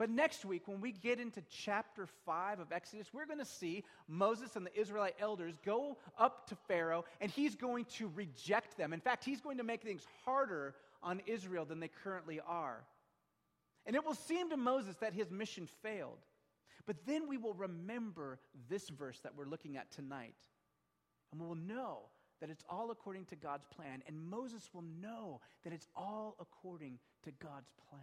but 0.00 0.08
next 0.08 0.46
week, 0.46 0.66
when 0.66 0.80
we 0.80 0.92
get 0.92 1.20
into 1.20 1.42
chapter 1.50 2.06
5 2.24 2.58
of 2.58 2.72
Exodus, 2.72 3.12
we're 3.12 3.26
going 3.26 3.38
to 3.38 3.44
see 3.44 3.84
Moses 4.08 4.56
and 4.56 4.64
the 4.64 4.74
Israelite 4.74 5.16
elders 5.20 5.58
go 5.62 5.98
up 6.18 6.48
to 6.48 6.56
Pharaoh, 6.66 7.04
and 7.20 7.30
he's 7.30 7.54
going 7.54 7.84
to 7.96 8.10
reject 8.14 8.78
them. 8.78 8.94
In 8.94 9.00
fact, 9.00 9.26
he's 9.26 9.42
going 9.42 9.58
to 9.58 9.62
make 9.62 9.82
things 9.82 10.06
harder 10.24 10.74
on 11.02 11.20
Israel 11.26 11.66
than 11.66 11.80
they 11.80 11.90
currently 12.02 12.40
are. 12.48 12.82
And 13.84 13.94
it 13.94 14.02
will 14.02 14.14
seem 14.14 14.48
to 14.48 14.56
Moses 14.56 14.96
that 15.02 15.12
his 15.12 15.30
mission 15.30 15.68
failed. 15.82 16.24
But 16.86 16.96
then 17.04 17.28
we 17.28 17.36
will 17.36 17.52
remember 17.52 18.38
this 18.70 18.88
verse 18.88 19.20
that 19.20 19.36
we're 19.36 19.44
looking 19.44 19.76
at 19.76 19.90
tonight. 19.90 20.34
And 21.30 21.38
we'll 21.42 21.56
know 21.56 22.04
that 22.40 22.50
it's 22.50 22.64
all 22.68 22.90
according 22.90 23.26
to 23.26 23.36
God's 23.36 23.66
plan. 23.66 24.02
And 24.06 24.30
Moses 24.30 24.68
will 24.72 24.84
know 25.00 25.40
that 25.64 25.72
it's 25.72 25.88
all 25.94 26.36
according 26.40 26.98
to 27.24 27.30
God's 27.32 27.70
plan. 27.88 28.00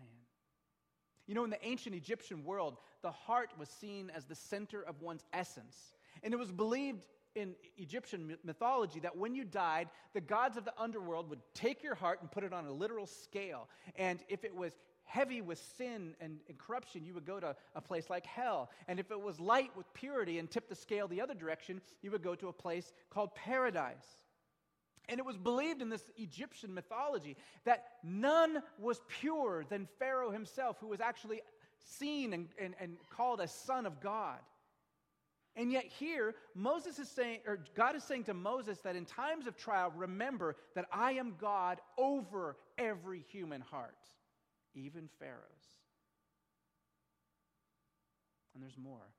You 1.27 1.35
know, 1.35 1.43
in 1.43 1.49
the 1.49 1.65
ancient 1.65 1.95
Egyptian 1.95 2.43
world, 2.43 2.77
the 3.01 3.11
heart 3.11 3.49
was 3.59 3.67
seen 3.67 4.11
as 4.15 4.25
the 4.25 4.35
center 4.35 4.81
of 4.81 5.01
one's 5.01 5.25
essence. 5.33 5.75
And 6.23 6.33
it 6.33 6.37
was 6.37 6.51
believed 6.51 7.05
in 7.35 7.53
Egyptian 7.77 8.37
mythology 8.43 8.99
that 9.01 9.15
when 9.15 9.35
you 9.35 9.43
died, 9.43 9.89
the 10.13 10.21
gods 10.21 10.57
of 10.57 10.65
the 10.65 10.73
underworld 10.77 11.29
would 11.29 11.41
take 11.53 11.83
your 11.83 11.95
heart 11.95 12.21
and 12.21 12.31
put 12.31 12.43
it 12.43 12.53
on 12.53 12.65
a 12.65 12.71
literal 12.71 13.05
scale. 13.05 13.67
And 13.95 14.19
if 14.29 14.43
it 14.43 14.55
was 14.55 14.71
heavy 15.03 15.41
with 15.41 15.59
sin 15.77 16.15
and, 16.19 16.39
corruption, 16.57 17.05
you 17.05 17.13
would 17.13 17.25
go 17.25 17.39
to 17.39 17.55
a 17.75 17.81
place 17.81 18.09
like 18.09 18.25
hell. 18.25 18.69
And 18.87 18.99
if 18.99 19.11
it 19.11 19.19
was 19.19 19.39
light 19.39 19.71
with 19.75 19.91
purity 19.93 20.39
and 20.39 20.49
tipped 20.49 20.69
the 20.69 20.75
scale 20.75 21.07
the 21.07 21.21
other 21.21 21.33
direction, 21.33 21.81
you 22.01 22.11
would 22.11 22.23
go 22.23 22.35
to 22.35 22.47
a 22.47 22.53
place 22.53 22.91
called 23.09 23.33
paradise. 23.35 24.17
And 25.09 25.19
it 25.19 25.25
was 25.25 25.37
believed 25.37 25.81
in 25.81 25.89
this 25.89 26.11
Egyptian 26.17 26.73
mythology 26.73 27.37
that 27.63 27.85
none 28.03 28.61
was 28.77 28.99
purer 29.07 29.63
than 29.69 29.87
Pharaoh 29.99 30.31
himself, 30.31 30.77
who 30.79 30.87
was 30.87 30.99
actually 30.99 31.41
seen 31.97 32.33
and, 32.33 32.49
and, 32.59 32.75
and 32.79 32.97
called 33.09 33.39
a 33.39 33.47
son 33.47 33.85
of 33.85 34.01
God. 34.01 34.39
And 35.55 35.71
yet, 35.71 35.85
here, 35.85 36.35
Moses 36.53 36.99
is 36.99 37.09
saying, 37.09 37.39
or 37.47 37.57
God 37.75 37.95
is 37.95 38.03
saying 38.03 38.25
to 38.25 38.33
Moses 38.35 38.79
that 38.81 38.95
in 38.95 39.05
times 39.05 39.47
of 39.47 39.57
trial, 39.57 39.91
remember 39.95 40.55
that 40.75 40.85
I 40.91 41.13
am 41.13 41.33
God 41.39 41.79
over 41.97 42.57
every 42.77 43.25
human 43.31 43.61
heart, 43.61 43.97
even 44.75 45.09
Pharaoh's. 45.17 45.41
And 48.53 48.61
there's 48.61 48.77
more. 48.77 49.09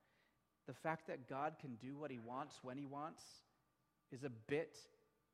The 0.68 0.74
fact 0.74 1.09
that 1.09 1.29
God 1.29 1.55
can 1.61 1.74
do 1.77 1.96
what 1.96 2.11
he 2.11 2.18
wants 2.18 2.61
when 2.62 2.79
he 2.79 2.85
wants 2.85 3.22
is 4.12 4.22
a 4.22 4.31
bit 4.31 4.77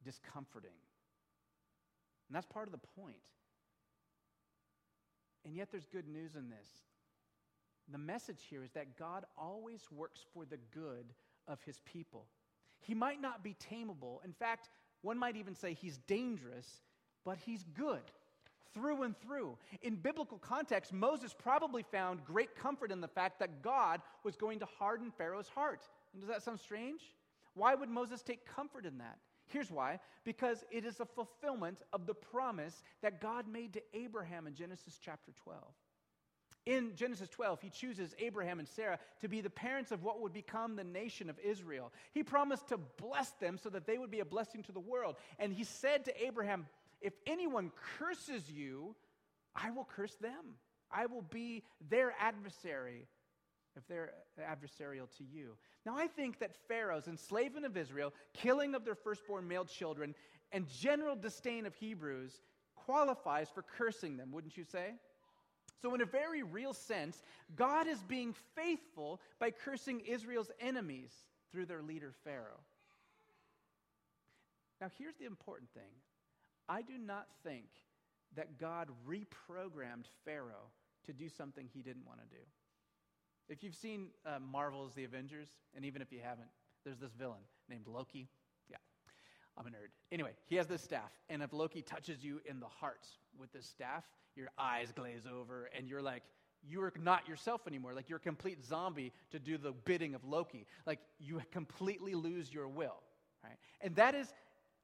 discomforting. 0.05 0.77
And 2.29 2.37
that's 2.37 2.47
part 2.47 2.67
of 2.69 2.73
the 2.73 2.87
point. 3.01 3.17
And 5.45 5.55
yet, 5.55 5.69
there's 5.71 5.87
good 5.87 6.09
news 6.09 6.37
in 6.37 6.49
this. 6.49 6.69
The 7.93 7.99
message 7.99 8.41
here 8.49 8.65
is 8.65 8.73
that 8.73 8.97
God 8.99 9.25
always 9.37 9.83
works 9.91 10.21
for 10.33 10.45
the 10.45 10.59
good 10.73 11.13
of 11.47 11.61
his 11.63 11.81
people. 11.85 12.27
He 12.81 12.95
might 12.95 13.21
not 13.21 13.43
be 13.43 13.55
tameable. 13.71 14.25
In 14.25 14.33
fact, 14.33 14.71
one 15.03 15.19
might 15.19 15.37
even 15.37 15.55
say 15.55 15.75
he's 15.75 15.99
dangerous, 16.07 16.83
but 17.25 17.37
he's 17.45 17.65
good 17.77 18.03
through 18.73 19.03
and 19.03 19.17
through. 19.21 19.57
In 19.83 19.97
biblical 19.97 20.39
context, 20.39 20.93
Moses 20.93 21.35
probably 21.37 21.83
found 21.83 22.25
great 22.25 22.57
comfort 22.57 22.91
in 22.91 23.01
the 23.01 23.09
fact 23.09 23.39
that 23.39 23.63
God 23.63 24.01
was 24.25 24.37
going 24.37 24.59
to 24.61 24.67
harden 24.79 25.13
Pharaoh's 25.17 25.49
heart. 25.49 25.83
And 26.13 26.23
does 26.23 26.29
that 26.29 26.43
sound 26.43 26.59
strange? 26.59 27.03
Why 27.55 27.75
would 27.75 27.89
Moses 27.89 28.23
take 28.23 28.47
comfort 28.47 28.85
in 28.85 28.99
that? 28.99 29.19
Here's 29.49 29.71
why 29.71 30.01
because 30.25 30.65
it 30.71 30.85
is 30.85 31.01
a 31.01 31.05
fulfillment 31.05 31.83
of 31.93 32.07
the 32.07 32.15
promise 32.15 32.83
that 33.03 33.21
God 33.21 33.47
made 33.47 33.75
to 33.75 33.83
Abraham 33.93 34.47
in 34.47 34.55
Genesis 34.55 34.99
chapter 35.03 35.33
12. 35.45 35.63
In 36.67 36.97
Genesis 36.97 37.29
12, 37.29 37.61
he 37.61 37.69
chooses 37.69 38.15
Abraham 38.19 38.59
and 38.59 38.67
Sarah 38.67 38.99
to 39.21 39.29
be 39.29 39.43
the 39.43 39.51
parents 39.51 39.93
of 39.93 40.03
what 40.03 40.23
would 40.23 40.33
become 40.33 40.77
the 40.77 40.85
nation 40.85 41.29
of 41.29 41.39
Israel. 41.45 41.93
He 42.13 42.23
promised 42.23 42.69
to 42.69 42.79
bless 42.79 43.31
them 43.33 43.59
so 43.63 43.69
that 43.69 43.87
they 43.87 43.99
would 43.99 44.11
be 44.11 44.21
a 44.21 44.25
blessing 44.25 44.63
to 44.63 44.73
the 44.73 44.81
world. 44.81 45.17
And 45.39 45.53
he 45.53 45.65
said 45.65 46.07
to 46.07 46.25
Abraham, 46.25 46.67
If 47.03 47.13
anyone 47.27 47.71
curses 47.99 48.51
you, 48.51 48.95
I 49.55 49.73
will 49.73 49.87
curse 49.95 50.15
them. 50.15 50.57
I 50.91 51.05
will 51.07 51.23
be 51.23 51.65
their 51.91 52.15
adversary 52.19 53.09
if 53.77 53.87
they're 53.89 54.13
adversarial 54.41 55.09
to 55.19 55.25
you. 55.25 55.57
Now, 55.85 55.97
I 55.97 56.07
think 56.07 56.39
that 56.39 56.57
Pharaoh's 56.69 57.09
enslavement 57.09 57.67
of 57.67 57.77
Israel, 57.77 58.13
killing 58.33 58.75
of 58.75 58.85
their 58.85 58.95
firstborn 58.95 59.47
male 59.49 59.65
children, 59.65 60.15
and 60.53 60.69
general 60.69 61.17
disdain 61.17 61.67
of 61.67 61.75
Hebrews 61.75 62.41
qualifies 62.77 63.49
for 63.51 63.63
cursing 63.63 64.17
them, 64.17 64.31
wouldn't 64.33 64.57
you 64.57 64.65
say? 64.65 64.95
So, 65.83 65.95
in 65.95 66.01
a 66.01 66.07
very 66.07 66.43
real 66.43 66.73
sense, 66.73 67.23
God 67.57 67.87
is 67.87 68.03
being 68.03 68.35
faithful 68.55 69.21
by 69.39 69.51
cursing 69.51 70.01
Israel's 70.01 70.51
enemies 70.61 71.13
through 71.53 71.67
their 71.67 71.83
leader, 71.83 72.13
Pharaoh. 72.25 72.61
Now, 74.81 74.89
here's 74.99 75.17
the 75.17 75.27
important 75.27 75.71
thing 75.73 75.91
I 76.69 76.83
do 76.83 76.97
not 76.99 77.27
think 77.43 77.67
that 78.37 78.59
God 78.59 78.89
reprogrammed 79.09 80.07
Pharaoh 80.25 80.71
to 81.07 81.13
do 81.13 81.29
something 81.29 81.69
he 81.73 81.83
didn't 81.83 82.07
want 82.07 82.21
to 82.21 82.27
do. 82.27 82.43
If 83.49 83.63
you've 83.63 83.75
seen 83.75 84.09
uh, 84.25 84.39
Marvel's 84.41 84.95
The 84.95 85.05
Avengers, 85.05 85.49
and 85.77 85.85
even 85.85 86.03
if 86.03 86.13
you 86.13 86.21
haven't, 86.23 86.49
there's 86.85 86.99
this 86.99 87.13
villain 87.13 87.41
named 87.69 87.87
Loki. 87.87 88.29
Yeah, 88.71 88.77
I'm 89.57 89.67
a 89.67 89.71
nerd. 89.71 89.91
Anyway, 90.13 90.31
he 90.47 90.57
has 90.57 90.67
this 90.67 90.83
staff, 90.83 91.11
and 91.29 91.43
if 91.43 91.53
Loki 91.53 91.83
touches 91.83 92.25
you 92.25 92.41
in 92.47 92.61
the 92.61 92.67
heart 92.67 93.07
with 93.39 93.53
this 93.53 93.67
staff, 93.67 94.05
your 94.37 94.49
eyes 94.59 94.93
glaze 94.95 95.27
over, 95.31 95.71
and 95.77 95.89
you're 95.89 96.03
like, 96.03 96.23
you 96.67 96.83
are 96.83 96.93
not 97.01 97.29
yourself 97.29 97.67
anymore. 97.67 97.93
Like 97.95 98.09
you're 98.09 98.17
a 98.17 98.21
complete 98.21 98.65
zombie 98.65 99.13
to 99.31 99.39
do 99.39 99.59
the 99.59 99.73
bidding 99.73 100.15
of 100.15 100.25
Loki. 100.25 100.67
Like 100.87 100.99
you 101.19 101.43
completely 101.53 102.15
lose 102.15 102.53
your 102.53 102.69
will, 102.69 103.03
right? 103.43 103.57
And 103.81 103.95
that 103.97 104.15
is 104.15 104.33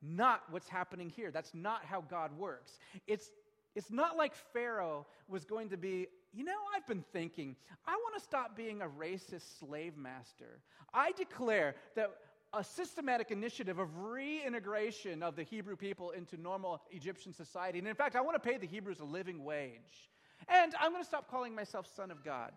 not 0.02 0.42
what's 0.50 0.68
happening 0.68 1.08
here. 1.08 1.30
That's 1.30 1.54
not 1.54 1.84
how 1.84 2.02
God 2.02 2.36
works. 2.36 2.78
It's 3.06 3.30
it's 3.76 3.90
not 3.90 4.16
like 4.16 4.34
Pharaoh 4.52 5.06
was 5.28 5.44
going 5.44 5.68
to 5.68 5.76
be, 5.76 6.08
you 6.32 6.44
know, 6.44 6.56
I've 6.76 6.86
been 6.86 7.04
thinking, 7.12 7.56
I 7.86 7.92
want 7.92 8.14
to 8.16 8.22
stop 8.22 8.56
being 8.56 8.82
a 8.82 8.86
racist 8.86 9.58
slave 9.58 9.96
master. 9.96 10.60
I 10.94 11.12
declare 11.12 11.74
that 11.96 12.10
a 12.52 12.64
systematic 12.64 13.30
initiative 13.30 13.78
of 13.78 13.96
reintegration 13.98 15.22
of 15.22 15.36
the 15.36 15.42
Hebrew 15.42 15.76
people 15.76 16.10
into 16.10 16.36
normal 16.36 16.82
Egyptian 16.90 17.32
society. 17.32 17.78
And 17.78 17.86
in 17.86 17.94
fact, 17.94 18.16
I 18.16 18.20
want 18.20 18.40
to 18.42 18.48
pay 18.48 18.58
the 18.58 18.66
Hebrews 18.66 19.00
a 19.00 19.04
living 19.04 19.44
wage. 19.44 20.10
And 20.48 20.74
I'm 20.80 20.90
going 20.90 21.02
to 21.02 21.08
stop 21.08 21.30
calling 21.30 21.54
myself 21.54 21.86
son 21.94 22.10
of 22.10 22.24
God. 22.24 22.52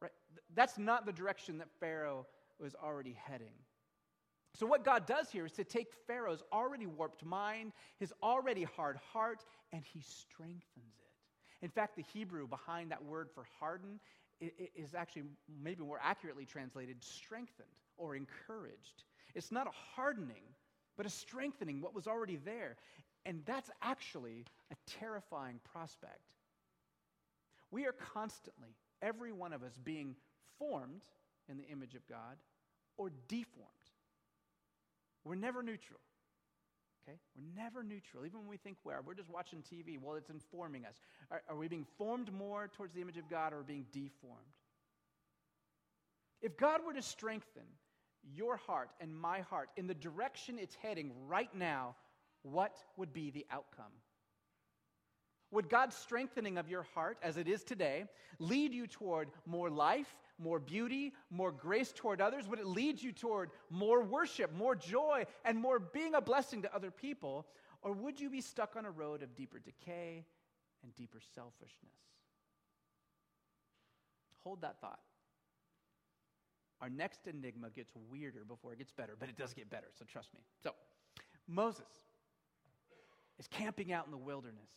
Right? 0.00 0.12
That's 0.54 0.78
not 0.78 1.04
the 1.04 1.12
direction 1.12 1.58
that 1.58 1.68
Pharaoh 1.78 2.26
was 2.58 2.74
already 2.74 3.16
heading. 3.26 3.52
So, 4.54 4.66
what 4.66 4.84
God 4.84 5.06
does 5.06 5.30
here 5.30 5.46
is 5.46 5.52
to 5.52 5.64
take 5.64 5.88
Pharaoh's 6.06 6.42
already 6.52 6.86
warped 6.86 7.24
mind, 7.24 7.72
his 7.98 8.12
already 8.22 8.62
hard 8.62 8.98
heart, 9.12 9.44
and 9.72 9.82
he 9.84 10.00
strengthens 10.00 10.94
it. 11.00 11.03
In 11.64 11.70
fact, 11.70 11.96
the 11.96 12.04
Hebrew 12.12 12.46
behind 12.46 12.90
that 12.90 13.02
word 13.02 13.30
for 13.34 13.46
harden 13.58 13.98
is 14.38 14.94
actually 14.94 15.22
maybe 15.62 15.82
more 15.82 15.98
accurately 16.02 16.44
translated 16.44 17.02
strengthened 17.02 17.66
or 17.96 18.14
encouraged. 18.14 19.04
It's 19.34 19.50
not 19.50 19.66
a 19.66 19.70
hardening, 19.96 20.42
but 20.98 21.06
a 21.06 21.08
strengthening 21.08 21.80
what 21.80 21.94
was 21.94 22.06
already 22.06 22.36
there. 22.36 22.76
And 23.24 23.40
that's 23.46 23.70
actually 23.80 24.44
a 24.70 24.76
terrifying 24.86 25.58
prospect. 25.72 26.34
We 27.70 27.86
are 27.86 27.92
constantly, 27.92 28.76
every 29.00 29.32
one 29.32 29.54
of 29.54 29.62
us, 29.62 29.78
being 29.82 30.16
formed 30.58 31.00
in 31.48 31.56
the 31.56 31.64
image 31.64 31.94
of 31.94 32.06
God 32.06 32.36
or 32.98 33.10
deformed. 33.26 33.70
We're 35.24 35.34
never 35.34 35.62
neutral. 35.62 36.00
Okay? 37.06 37.18
We're 37.36 37.62
never 37.62 37.82
neutral. 37.82 38.24
Even 38.24 38.40
when 38.40 38.48
we 38.48 38.56
think 38.56 38.78
we 38.84 38.92
are, 38.92 39.02
we're 39.04 39.14
just 39.14 39.30
watching 39.30 39.60
TV. 39.60 39.98
Well, 40.00 40.16
it's 40.16 40.30
informing 40.30 40.86
us. 40.86 40.96
Are, 41.30 41.42
are 41.48 41.56
we 41.56 41.68
being 41.68 41.86
formed 41.98 42.32
more 42.32 42.68
towards 42.68 42.94
the 42.94 43.02
image 43.02 43.18
of 43.18 43.28
God 43.28 43.52
or 43.52 43.56
are 43.56 43.60
we 43.60 43.66
being 43.66 43.86
deformed? 43.92 44.38
If 46.40 46.56
God 46.56 46.80
were 46.86 46.94
to 46.94 47.02
strengthen 47.02 47.62
your 48.34 48.56
heart 48.56 48.90
and 49.00 49.14
my 49.14 49.40
heart 49.40 49.68
in 49.76 49.86
the 49.86 49.94
direction 49.94 50.58
it's 50.58 50.74
heading 50.76 51.12
right 51.26 51.54
now, 51.54 51.94
what 52.42 52.76
would 52.96 53.12
be 53.12 53.30
the 53.30 53.46
outcome? 53.50 53.92
Would 55.50 55.68
God's 55.68 55.96
strengthening 55.96 56.58
of 56.58 56.68
your 56.68 56.82
heart, 56.94 57.16
as 57.22 57.36
it 57.36 57.48
is 57.48 57.62
today, 57.62 58.06
lead 58.38 58.74
you 58.74 58.86
toward 58.86 59.28
more 59.46 59.70
life, 59.70 60.16
more 60.38 60.58
beauty, 60.58 61.12
more 61.30 61.52
grace 61.52 61.92
toward 61.94 62.20
others? 62.20 62.48
Would 62.48 62.58
it 62.58 62.66
lead 62.66 63.02
you 63.02 63.12
toward 63.12 63.50
more 63.70 64.02
worship, 64.02 64.52
more 64.54 64.74
joy, 64.74 65.24
and 65.44 65.58
more 65.58 65.78
being 65.78 66.14
a 66.14 66.20
blessing 66.20 66.62
to 66.62 66.74
other 66.74 66.90
people? 66.90 67.46
Or 67.82 67.92
would 67.92 68.18
you 68.18 68.30
be 68.30 68.40
stuck 68.40 68.76
on 68.76 68.86
a 68.86 68.90
road 68.90 69.22
of 69.22 69.34
deeper 69.36 69.58
decay 69.58 70.24
and 70.82 70.94
deeper 70.94 71.20
selfishness? 71.34 71.94
Hold 74.42 74.62
that 74.62 74.80
thought. 74.80 75.00
Our 76.80 76.90
next 76.90 77.26
enigma 77.26 77.70
gets 77.70 77.92
weirder 78.10 78.44
before 78.46 78.72
it 78.72 78.78
gets 78.78 78.92
better, 78.92 79.14
but 79.18 79.28
it 79.28 79.36
does 79.36 79.54
get 79.54 79.70
better, 79.70 79.86
so 79.98 80.04
trust 80.04 80.34
me. 80.34 80.40
So, 80.62 80.72
Moses 81.46 81.88
is 83.38 83.46
camping 83.46 83.92
out 83.92 84.04
in 84.06 84.10
the 84.10 84.18
wilderness. 84.18 84.70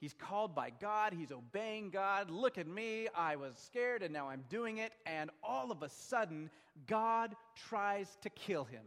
He's 0.00 0.14
called 0.14 0.54
by 0.54 0.70
God. 0.80 1.12
He's 1.12 1.32
obeying 1.32 1.90
God. 1.90 2.30
Look 2.30 2.56
at 2.56 2.68
me. 2.68 3.08
I 3.14 3.36
was 3.36 3.54
scared 3.56 4.02
and 4.02 4.12
now 4.12 4.28
I'm 4.28 4.44
doing 4.48 4.78
it. 4.78 4.92
And 5.06 5.30
all 5.42 5.72
of 5.72 5.82
a 5.82 5.88
sudden, 5.88 6.50
God 6.86 7.34
tries 7.68 8.16
to 8.22 8.30
kill 8.30 8.64
him. 8.64 8.84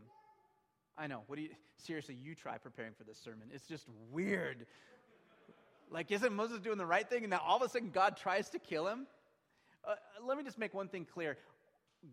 I 0.97 1.07
know. 1.07 1.23
What 1.27 1.35
do 1.35 1.41
you, 1.41 1.49
seriously, 1.77 2.15
you 2.15 2.35
try 2.35 2.57
preparing 2.57 2.93
for 2.97 3.03
this 3.03 3.17
sermon. 3.17 3.49
It's 3.53 3.67
just 3.67 3.87
weird. 4.11 4.65
Like, 5.89 6.11
isn't 6.11 6.33
Moses 6.33 6.59
doing 6.59 6.77
the 6.77 6.85
right 6.85 7.09
thing? 7.09 7.23
And 7.23 7.31
now 7.31 7.41
all 7.45 7.57
of 7.57 7.63
a 7.63 7.69
sudden, 7.69 7.89
God 7.89 8.15
tries 8.15 8.49
to 8.51 8.59
kill 8.59 8.87
him? 8.87 9.07
Uh, 9.83 9.95
let 10.25 10.37
me 10.37 10.43
just 10.43 10.57
make 10.57 10.73
one 10.73 10.87
thing 10.87 11.05
clear 11.05 11.37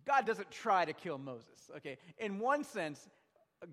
God 0.04 0.26
doesn't 0.26 0.50
try 0.50 0.84
to 0.84 0.92
kill 0.92 1.16
Moses, 1.16 1.70
okay? 1.76 1.96
In 2.18 2.38
one 2.38 2.62
sense, 2.62 3.08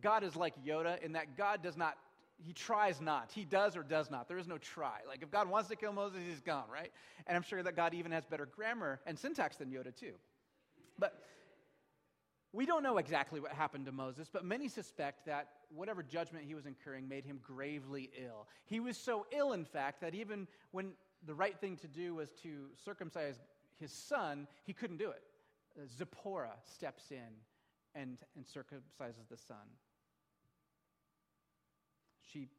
God 0.02 0.24
is 0.24 0.36
like 0.36 0.54
Yoda 0.66 1.02
in 1.04 1.14
that 1.14 1.36
God 1.38 1.62
does 1.62 1.76
not 1.76 1.98
he 2.44 2.54
tries 2.54 3.00
not. 3.02 3.32
He 3.34 3.46
does 3.46 3.78
or 3.78 3.84
does 3.84 4.12
not. 4.12 4.28
There 4.28 4.38
is 4.38 4.48
no 4.48 4.58
try. 4.58 5.00
Like 5.08 5.22
if 5.22 5.32
God 5.32 5.50
wants 5.50 5.70
to 5.70 5.76
kill 5.76 5.94
Moses, 5.94 6.20
he's 6.28 6.42
gone, 6.42 6.66
right? 6.72 6.92
And 7.28 7.36
I'm 7.36 7.44
sure 7.44 7.64
that 7.64 7.76
God 7.76 7.94
even 7.94 8.12
has 8.12 8.26
better 8.26 8.46
grammar 8.46 9.00
and 9.06 9.18
syntax 9.18 9.58
than 9.58 9.70
Yoda 9.70 9.96
too. 9.96 10.14
But 11.00 11.22
we 12.52 12.66
don't 12.66 12.84
know 12.84 12.98
exactly 12.98 13.40
what 13.40 13.52
happened 13.52 13.86
to 13.86 13.92
Moses, 13.92 14.30
but 14.32 14.46
many 14.46 14.68
suspect 14.68 15.26
that 15.26 15.50
whatever 15.74 16.04
judgment 16.04 16.46
he 16.46 16.56
was 16.56 16.66
incurring 16.66 17.08
made 17.08 17.26
him 17.26 17.40
gravely 17.44 18.12
ill. 18.24 18.48
He 18.66 18.80
was 18.80 18.98
so 18.98 19.26
ill, 19.32 19.54
in 19.54 19.66
fact, 19.66 20.02
that 20.02 20.16
even 20.16 20.48
when 20.72 20.92
the 21.26 21.34
right 21.34 21.60
thing 21.60 21.76
to 21.78 21.88
do 21.88 22.16
was 22.16 22.30
to 22.44 22.68
circumcise 22.84 23.36
his 23.78 23.92
son, 23.92 24.48
he 24.64 24.74
couldn't 24.74 24.98
do 24.98 25.10
it. 25.10 25.24
Uh, 25.78 25.86
Zipporah 25.98 26.54
steps 26.64 27.12
in 27.12 28.00
and, 28.02 28.18
and 28.36 28.46
circumcises 28.46 29.28
the 29.30 29.38
son 29.38 29.58
she 32.36 32.50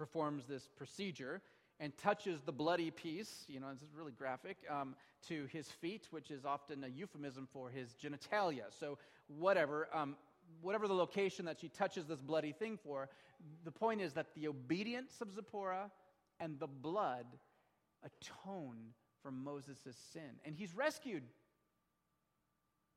performs 0.00 0.46
this 0.46 0.66
procedure 0.78 1.42
and 1.78 1.94
touches 1.98 2.40
the 2.46 2.52
bloody 2.52 2.90
piece, 2.90 3.44
you 3.48 3.60
know, 3.60 3.70
this 3.70 3.82
is 3.82 3.94
really 3.94 4.12
graphic, 4.12 4.56
um, 4.70 4.94
to 5.28 5.46
his 5.52 5.68
feet, 5.68 6.08
which 6.10 6.30
is 6.30 6.46
often 6.46 6.84
a 6.84 6.88
euphemism 6.88 7.46
for 7.52 7.68
his 7.68 7.94
genitalia. 8.02 8.64
So, 8.70 8.96
whatever, 9.38 9.88
um, 9.92 10.16
whatever 10.62 10.88
the 10.88 10.94
location 10.94 11.44
that 11.44 11.60
she 11.60 11.68
touches 11.68 12.06
this 12.06 12.18
bloody 12.18 12.52
thing 12.52 12.78
for, 12.82 13.10
the 13.64 13.70
point 13.70 14.00
is 14.00 14.14
that 14.14 14.34
the 14.34 14.48
obedience 14.48 15.20
of 15.20 15.30
Zipporah 15.32 15.90
and 16.38 16.58
the 16.58 16.66
blood 16.66 17.26
atone 18.02 18.78
for 19.22 19.30
Moses' 19.30 19.96
sin. 20.14 20.40
And 20.46 20.56
he's 20.56 20.74
rescued. 20.74 21.24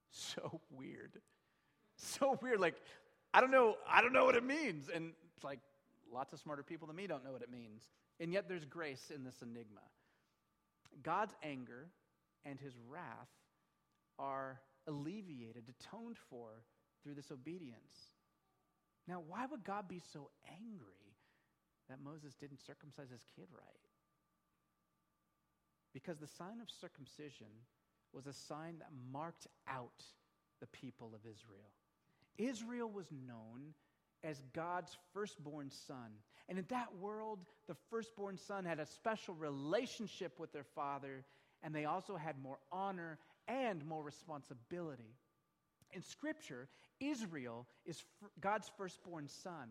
So 0.10 0.62
weird. 0.72 1.20
So 1.98 2.40
weird. 2.42 2.62
Like, 2.62 2.76
I 3.34 3.42
don't 3.42 3.52
know, 3.52 3.76
I 3.90 4.02
don't 4.02 4.14
know 4.14 4.24
what 4.24 4.36
it 4.36 4.44
means. 4.46 4.90
And 4.94 5.12
it's 5.36 5.44
like, 5.44 5.60
Lots 6.14 6.34
of 6.34 6.40
smarter 6.40 6.64
people 6.64 6.88
than 6.88 6.96
me 6.96 7.08
don't 7.08 7.24
know 7.24 7.32
what 7.32 7.42
it 7.42 7.52
means. 7.52 7.82
And 8.20 8.32
yet 8.32 8.48
there's 8.48 8.66
grace 8.66 9.12
in 9.14 9.24
this 9.24 9.42
enigma. 9.42 9.82
God's 11.02 11.34
anger 11.44 11.90
and 12.46 12.60
his 12.60 12.74
wrath 12.88 13.30
are 14.20 14.60
alleviated, 14.88 15.64
atoned 15.70 16.18
for 16.30 16.64
through 17.04 17.16
this 17.16 17.32
obedience. 17.32 17.96
Now, 19.08 19.22
why 19.28 19.46
would 19.46 19.64
God 19.64 19.88
be 19.88 20.02
so 20.14 20.30
angry 20.48 21.18
that 21.90 22.04
Moses 22.04 22.36
didn't 22.36 22.66
circumcise 22.66 23.10
his 23.12 23.26
kid 23.36 23.48
right? 23.52 23.88
Because 25.94 26.20
the 26.20 26.28
sign 26.28 26.62
of 26.62 26.70
circumcision 26.70 27.48
was 28.14 28.28
a 28.28 28.34
sign 28.34 28.76
that 28.80 28.90
marked 29.12 29.48
out 29.68 30.04
the 30.62 30.68
people 30.68 31.14
of 31.14 31.22
Israel. 31.22 31.72
Israel 32.38 32.90
was 32.90 33.08
known 33.12 33.74
as 34.24 34.42
God's 34.54 34.98
firstborn 35.14 35.70
son. 35.70 36.12
And 36.50 36.58
in 36.58 36.66
that 36.70 36.98
world, 37.00 37.40
the 37.68 37.76
firstborn 37.90 38.38
son 38.38 38.66
had 38.66 38.80
a 38.80 38.86
special 38.86 39.34
relationship 39.34 40.40
with 40.40 40.52
their 40.52 40.66
father, 40.76 41.24
and 41.62 41.74
they 41.74 41.86
also 41.86 42.16
had 42.16 42.42
more 42.42 42.60
honor 42.72 43.18
and 43.48 43.86
more 43.86 44.04
responsibility. 44.04 45.16
In 45.92 46.02
Scripture, 46.02 46.68
Israel 47.00 47.68
is 47.86 48.04
God's 48.40 48.70
firstborn 48.78 49.28
son. 49.28 49.70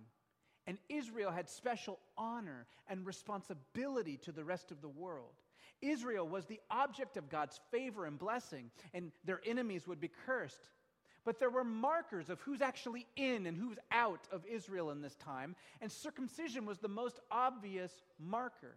And 0.67 0.79
Israel 0.89 1.33
had 1.33 1.49
special 1.49 1.99
honor 2.17 2.67
and 2.89 3.05
responsibility 3.05 4.17
to 4.19 4.33
the 4.33 4.45
rest 4.45 4.71
of 4.71 4.81
the 4.81 4.89
world. 4.89 5.35
Israel 5.81 6.29
was 6.29 6.47
the 6.47 6.61
object 6.71 7.17
of 7.17 7.29
God's 7.29 7.59
favor 7.73 8.07
and 8.07 8.19
blessing, 8.19 8.71
and 8.95 9.11
their 9.25 9.41
enemies 9.45 9.89
would 9.89 10.01
be 10.01 10.11
cursed. 10.25 10.71
But 11.25 11.39
there 11.39 11.51
were 11.51 11.65
markers 11.65 12.31
of 12.31 12.41
who's 12.41 12.61
actually 12.61 13.07
in 13.17 13.47
and 13.47 13.57
who's 13.57 13.79
out 13.93 14.27
of 14.33 14.45
Israel 14.47 14.91
in 14.91 15.03
this 15.03 15.15
time, 15.17 15.55
and 15.81 15.91
circumcision 15.91 16.67
was 16.67 16.79
the 16.79 16.89
most 16.89 17.21
obvious 17.31 17.93
marker. 18.19 18.77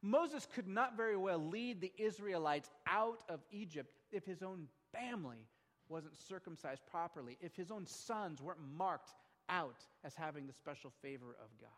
Moses 0.00 0.46
could 0.54 0.66
not 0.66 0.96
very 0.96 1.16
well 1.16 1.38
lead 1.38 1.80
the 1.80 1.92
Israelites 1.98 2.70
out 2.86 3.22
of 3.28 3.40
Egypt 3.50 3.92
if 4.10 4.24
his 4.24 4.42
own 4.42 4.68
family 4.92 5.46
wasn't 5.88 6.16
circumcised 6.16 6.82
properly, 6.90 7.36
if 7.40 7.54
his 7.54 7.70
own 7.70 7.86
sons 7.86 8.40
weren't 8.40 8.62
marked 8.76 9.10
out 9.48 9.84
as 10.02 10.14
having 10.14 10.46
the 10.46 10.52
special 10.52 10.90
favor 11.02 11.36
of 11.42 11.60
God. 11.60 11.70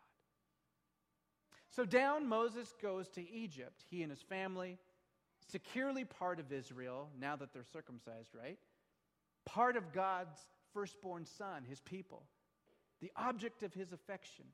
So 1.69 1.83
down 1.83 2.27
Moses 2.27 2.73
goes 2.81 3.09
to 3.09 3.29
Egypt, 3.29 3.83
he 3.89 4.01
and 4.01 4.11
his 4.11 4.21
family, 4.21 4.77
securely 5.51 6.05
part 6.05 6.39
of 6.39 6.51
Israel 6.51 7.09
now 7.19 7.35
that 7.35 7.51
they're 7.53 7.63
circumcised, 7.63 8.29
right? 8.33 8.57
Part 9.45 9.77
of 9.77 9.93
God's 9.93 10.37
firstborn 10.73 11.25
son, 11.25 11.63
his 11.67 11.79
people, 11.79 12.23
the 13.01 13.11
object 13.15 13.63
of 13.63 13.73
his 13.73 13.91
affection, 13.91 14.45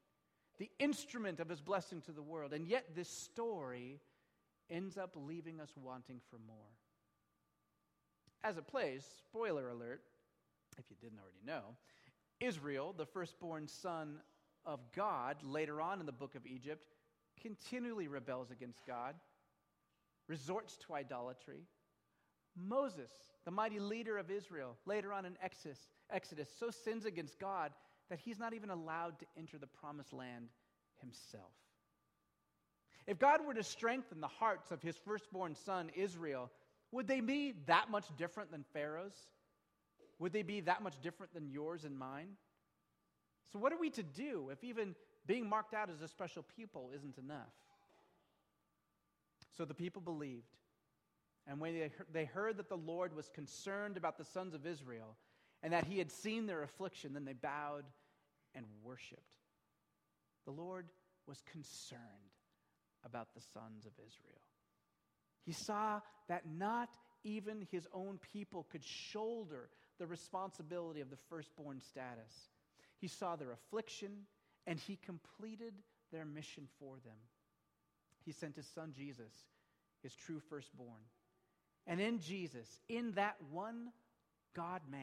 the 0.57 0.69
instrument 0.79 1.39
of 1.39 1.49
his 1.49 1.61
blessing 1.61 2.01
to 2.01 2.11
the 2.11 2.21
world. 2.21 2.53
And 2.53 2.67
yet, 2.67 2.95
this 2.95 3.09
story 3.09 3.99
ends 4.69 4.97
up 4.97 5.15
leaving 5.15 5.59
us 5.59 5.71
wanting 5.75 6.19
for 6.29 6.37
more. 6.47 6.57
As 8.43 8.57
it 8.57 8.67
plays, 8.67 9.05
spoiler 9.27 9.69
alert, 9.69 10.01
if 10.77 10.85
you 10.89 10.95
didn't 10.99 11.19
already 11.19 11.41
know, 11.45 11.75
Israel, 12.39 12.93
the 12.97 13.05
firstborn 13.05 13.67
son 13.67 14.17
of 14.65 14.79
God, 14.95 15.37
later 15.43 15.81
on 15.81 15.99
in 15.99 16.05
the 16.05 16.11
book 16.11 16.35
of 16.35 16.45
Egypt, 16.45 16.85
continually 17.39 18.07
rebels 18.07 18.51
against 18.51 18.85
God, 18.85 19.15
resorts 20.27 20.77
to 20.77 20.93
idolatry. 20.93 21.63
Moses, 22.55 23.11
the 23.45 23.51
mighty 23.51 23.79
leader 23.79 24.17
of 24.17 24.29
Israel, 24.29 24.77
later 24.85 25.13
on 25.13 25.25
in 25.25 25.37
Exodus, 25.41 25.79
Exodus, 26.09 26.49
so 26.59 26.69
sins 26.69 27.05
against 27.05 27.39
God 27.39 27.71
that 28.09 28.19
he's 28.19 28.39
not 28.39 28.53
even 28.53 28.69
allowed 28.69 29.19
to 29.19 29.25
enter 29.37 29.57
the 29.57 29.67
promised 29.67 30.13
land 30.13 30.49
himself. 30.99 31.51
If 33.07 33.19
God 33.19 33.45
were 33.45 33.53
to 33.53 33.63
strengthen 33.63 34.21
the 34.21 34.27
hearts 34.27 34.71
of 34.71 34.81
his 34.81 34.95
firstborn 34.97 35.55
son, 35.55 35.89
Israel, 35.95 36.51
would 36.91 37.07
they 37.07 37.21
be 37.21 37.53
that 37.67 37.89
much 37.89 38.05
different 38.17 38.51
than 38.51 38.65
Pharaoh's? 38.73 39.15
Would 40.19 40.33
they 40.33 40.43
be 40.43 40.61
that 40.61 40.83
much 40.83 41.01
different 41.01 41.33
than 41.33 41.49
yours 41.49 41.83
and 41.83 41.97
mine? 41.97 42.27
So, 43.51 43.59
what 43.59 43.73
are 43.73 43.79
we 43.79 43.89
to 43.91 44.03
do 44.03 44.49
if 44.51 44.63
even 44.63 44.95
being 45.25 45.49
marked 45.49 45.73
out 45.73 45.89
as 45.89 46.01
a 46.01 46.07
special 46.07 46.45
people 46.55 46.91
isn't 46.93 47.17
enough? 47.17 47.53
So 49.57 49.65
the 49.65 49.73
people 49.73 50.01
believed. 50.01 50.55
And 51.47 51.59
when 51.59 51.89
they 52.13 52.25
heard 52.25 52.57
that 52.57 52.69
the 52.69 52.77
Lord 52.77 53.15
was 53.15 53.29
concerned 53.29 53.97
about 53.97 54.17
the 54.17 54.25
sons 54.25 54.53
of 54.53 54.65
Israel 54.65 55.15
and 55.63 55.73
that 55.73 55.85
he 55.85 55.97
had 55.97 56.11
seen 56.11 56.45
their 56.45 56.63
affliction, 56.63 57.13
then 57.13 57.25
they 57.25 57.33
bowed 57.33 57.85
and 58.53 58.65
worshiped. 58.83 59.21
The 60.45 60.51
Lord 60.51 60.85
was 61.27 61.41
concerned 61.51 62.01
about 63.03 63.33
the 63.33 63.41
sons 63.53 63.85
of 63.85 63.91
Israel. 63.97 64.41
He 65.43 65.53
saw 65.53 66.01
that 66.27 66.43
not 66.47 66.89
even 67.23 67.67
his 67.71 67.87
own 67.93 68.19
people 68.31 68.67
could 68.71 68.83
shoulder 68.83 69.69
the 69.99 70.07
responsibility 70.07 71.01
of 71.01 71.09
the 71.09 71.17
firstborn 71.29 71.81
status. 71.81 72.49
He 72.99 73.07
saw 73.07 73.35
their 73.35 73.51
affliction 73.51 74.11
and 74.67 74.79
he 74.79 74.97
completed 75.03 75.73
their 76.11 76.25
mission 76.25 76.67
for 76.79 76.95
them. 77.03 77.17
He 78.25 78.31
sent 78.31 78.55
his 78.55 78.67
son 78.67 78.93
Jesus, 78.95 79.33
his 80.03 80.13
true 80.15 80.39
firstborn. 80.39 81.01
And 81.87 81.99
in 81.99 82.19
Jesus, 82.19 82.79
in 82.89 83.11
that 83.13 83.35
one 83.51 83.89
God 84.55 84.81
man, 84.89 85.01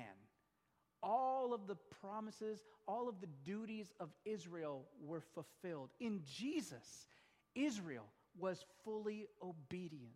all 1.03 1.53
of 1.55 1.67
the 1.67 1.77
promises, 2.01 2.65
all 2.87 3.09
of 3.09 3.21
the 3.21 3.29
duties 3.45 3.93
of 4.01 4.11
Israel 4.25 4.87
were 5.05 5.21
fulfilled. 5.21 5.91
In 6.01 6.23
Jesus, 6.25 7.07
Israel 7.55 8.07
was 8.39 8.65
fully 8.85 9.27
obedient. 9.43 10.15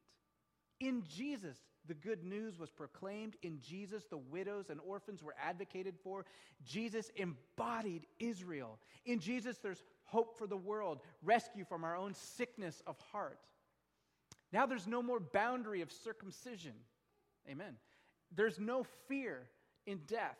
In 0.80 1.04
Jesus, 1.08 1.56
the 1.86 1.94
good 1.94 2.24
news 2.24 2.58
was 2.58 2.70
proclaimed. 2.70 3.36
In 3.42 3.60
Jesus, 3.60 4.04
the 4.10 4.18
widows 4.18 4.68
and 4.68 4.80
orphans 4.84 5.22
were 5.22 5.34
advocated 5.40 5.94
for. 6.02 6.24
Jesus 6.64 7.10
embodied 7.16 8.06
Israel. 8.18 8.80
In 9.04 9.20
Jesus, 9.20 9.58
there's 9.58 9.84
hope 10.04 10.36
for 10.36 10.48
the 10.48 10.56
world, 10.56 11.00
rescue 11.22 11.64
from 11.64 11.84
our 11.84 11.96
own 11.96 12.14
sickness 12.14 12.82
of 12.86 12.96
heart. 13.12 13.38
Now 14.52 14.66
there's 14.66 14.86
no 14.86 15.02
more 15.02 15.20
boundary 15.20 15.80
of 15.80 15.90
circumcision. 15.90 16.74
Amen. 17.50 17.76
There's 18.34 18.58
no 18.58 18.84
fear 19.08 19.48
in 19.86 20.00
death. 20.06 20.38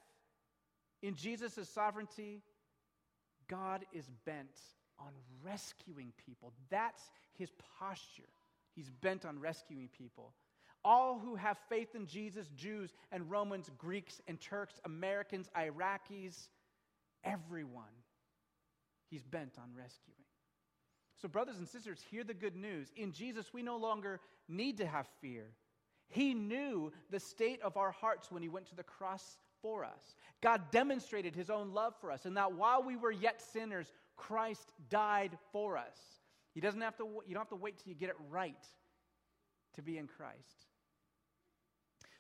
In 1.03 1.15
Jesus' 1.15 1.69
sovereignty, 1.69 2.43
God 3.49 3.85
is 3.93 4.09
bent 4.25 4.59
on 4.99 5.13
rescuing 5.43 6.13
people. 6.25 6.53
That's 6.71 7.11
his 7.37 7.51
posture. 7.79 8.29
He's 8.75 8.91
bent 8.91 9.25
on 9.25 9.41
rescuing 9.41 9.89
people. 9.89 10.33
All 10.85 11.19
who 11.19 11.35
have 11.37 11.59
faith 11.69 11.95
in 11.95 12.07
Jesus, 12.07 12.49
Jews 12.57 12.93
and 13.11 13.31
Romans, 13.31 13.71
Greeks 13.79 14.21
and 14.27 14.41
Turks, 14.41 14.81
Americans, 14.85 15.49
Iraqis, 15.57 16.49
everyone, 17.25 17.85
he's 19.09 19.23
bent 19.23 19.59
on 19.59 19.71
rescuing. 19.77 20.22
So, 21.23 21.29
brothers 21.29 21.59
and 21.59 21.69
sisters, 21.69 22.05
hear 22.11 22.25
the 22.25 22.35
good 22.35 22.57
news. 22.57 22.91
In 22.97 23.13
Jesus, 23.13 23.55
we 23.55 23.63
no 23.63 23.77
longer 23.77 24.19
need 24.49 24.79
to 24.79 24.87
have 24.87 25.07
fear. 25.21 25.47
He 26.09 26.35
knew 26.35 26.93
the 27.11 27.21
state 27.21 27.63
of 27.63 27.77
our 27.77 27.93
hearts 27.93 28.33
when 28.33 28.43
he 28.43 28.49
went 28.49 28.67
to 28.67 28.75
the 28.75 28.83
cross 28.83 29.39
for 29.63 29.85
us. 29.85 30.17
God 30.41 30.73
demonstrated 30.73 31.37
his 31.37 31.49
own 31.49 31.73
love 31.73 31.95
for 32.01 32.11
us, 32.11 32.27
and 32.27 32.37
that 32.37 32.55
while 32.55 32.83
we 32.83 32.97
were 32.97 33.13
yet 33.13 33.41
sinners, 33.41 33.93
Christ 34.17 34.73
died 34.91 35.39
for 35.53 35.77
us. 35.77 35.97
He 36.55 36.61
doesn't 36.61 36.81
have 36.81 36.97
to, 36.97 37.05
you 37.05 37.35
don't 37.35 37.43
have 37.43 37.49
to 37.51 37.55
wait 37.55 37.79
till 37.79 37.93
you 37.93 37.99
get 37.99 38.11
it 38.11 38.17
right 38.29 38.67
to 39.77 39.83
be 39.83 39.99
in 39.99 40.09
Christ. 40.09 40.67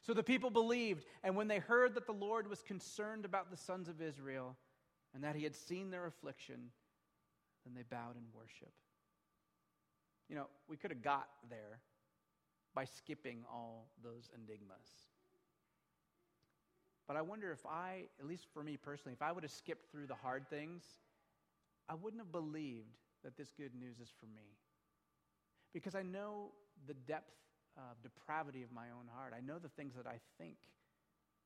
So 0.00 0.14
the 0.14 0.22
people 0.22 0.50
believed, 0.50 1.06
and 1.24 1.34
when 1.34 1.48
they 1.48 1.58
heard 1.58 1.94
that 1.96 2.06
the 2.06 2.12
Lord 2.12 2.48
was 2.48 2.62
concerned 2.62 3.24
about 3.24 3.50
the 3.50 3.56
sons 3.56 3.88
of 3.88 4.00
Israel 4.00 4.56
and 5.12 5.24
that 5.24 5.34
he 5.34 5.42
had 5.42 5.56
seen 5.56 5.90
their 5.90 6.06
affliction, 6.06 6.70
then 7.64 7.74
they 7.74 7.82
bowed 7.82 8.16
in 8.16 8.22
worship. 8.32 8.72
You 10.28 10.36
know, 10.36 10.46
we 10.68 10.76
could 10.76 10.90
have 10.90 11.02
got 11.02 11.28
there 11.50 11.80
by 12.74 12.84
skipping 12.84 13.44
all 13.50 13.88
those 14.02 14.30
enigmas. 14.34 14.88
But 17.06 17.16
I 17.16 17.22
wonder 17.22 17.52
if 17.52 17.66
I, 17.66 18.04
at 18.18 18.26
least 18.26 18.46
for 18.54 18.62
me 18.62 18.76
personally, 18.76 19.12
if 19.12 19.22
I 19.22 19.32
would 19.32 19.42
have 19.42 19.52
skipped 19.52 19.90
through 19.90 20.06
the 20.06 20.14
hard 20.14 20.48
things, 20.48 20.84
I 21.88 21.94
wouldn't 21.94 22.22
have 22.22 22.32
believed 22.32 22.96
that 23.24 23.36
this 23.36 23.52
good 23.52 23.74
news 23.74 23.98
is 24.00 24.08
for 24.18 24.26
me. 24.26 24.56
Because 25.74 25.94
I 25.94 26.02
know 26.02 26.52
the 26.86 26.94
depth 26.94 27.32
of 27.76 28.02
depravity 28.02 28.62
of 28.62 28.72
my 28.72 28.90
own 28.90 29.08
heart. 29.14 29.32
I 29.36 29.40
know 29.40 29.58
the 29.58 29.68
things 29.68 29.94
that 29.96 30.06
I 30.06 30.20
think 30.38 30.56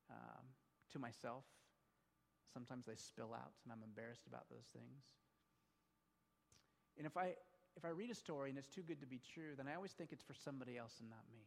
um, 0.09 0.43
to 0.91 0.99
myself. 0.99 1.43
Sometimes 2.53 2.85
they 2.85 2.95
spill 2.95 3.33
out, 3.33 3.51
and 3.63 3.71
I'm 3.71 3.83
embarrassed 3.83 4.27
about 4.27 4.49
those 4.49 4.65
things. 4.73 5.03
And 6.97 7.05
if 7.05 7.15
I, 7.15 7.35
if 7.77 7.85
I 7.85 7.93
read 7.93 8.09
a 8.09 8.17
story 8.17 8.49
and 8.49 8.57
it's 8.57 8.73
too 8.73 8.81
good 8.81 8.99
to 9.01 9.07
be 9.07 9.21
true, 9.33 9.53
then 9.55 9.69
I 9.69 9.75
always 9.75 9.93
think 9.93 10.09
it's 10.11 10.25
for 10.25 10.33
somebody 10.33 10.77
else 10.77 10.97
and 10.99 11.09
not 11.09 11.21
me. 11.31 11.45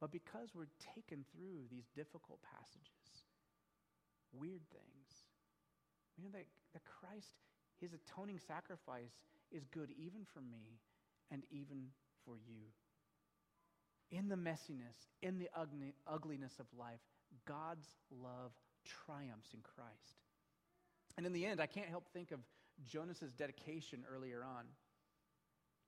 But 0.00 0.10
because 0.10 0.48
we're 0.56 0.72
taken 0.96 1.24
through 1.36 1.68
these 1.70 1.84
difficult 1.94 2.40
passages, 2.40 3.28
weird 4.32 4.64
things, 4.72 5.08
we 6.16 6.24
know 6.24 6.30
that, 6.32 6.48
that 6.72 6.82
Christ, 6.88 7.36
his 7.80 7.92
atoning 7.92 8.40
sacrifice, 8.40 9.12
is 9.52 9.66
good 9.68 9.92
even 9.98 10.24
for 10.32 10.40
me 10.40 10.80
and 11.30 11.42
even 11.50 11.92
for 12.24 12.36
you. 12.38 12.72
In 14.10 14.28
the 14.28 14.36
messiness, 14.36 14.96
in 15.20 15.38
the 15.38 15.50
ugly, 15.54 15.94
ugliness 16.06 16.56
of 16.58 16.66
life, 16.78 17.04
God's 17.46 17.88
love 18.10 18.52
triumphs 19.04 19.52
in 19.52 19.60
Christ. 19.60 20.24
And 21.18 21.26
in 21.26 21.32
the 21.32 21.44
end, 21.44 21.60
I 21.60 21.66
can't 21.66 21.88
help 21.88 22.08
think 22.14 22.30
of 22.30 22.40
Jonas's 22.84 23.32
dedication 23.32 24.04
earlier 24.12 24.44
on. 24.44 24.64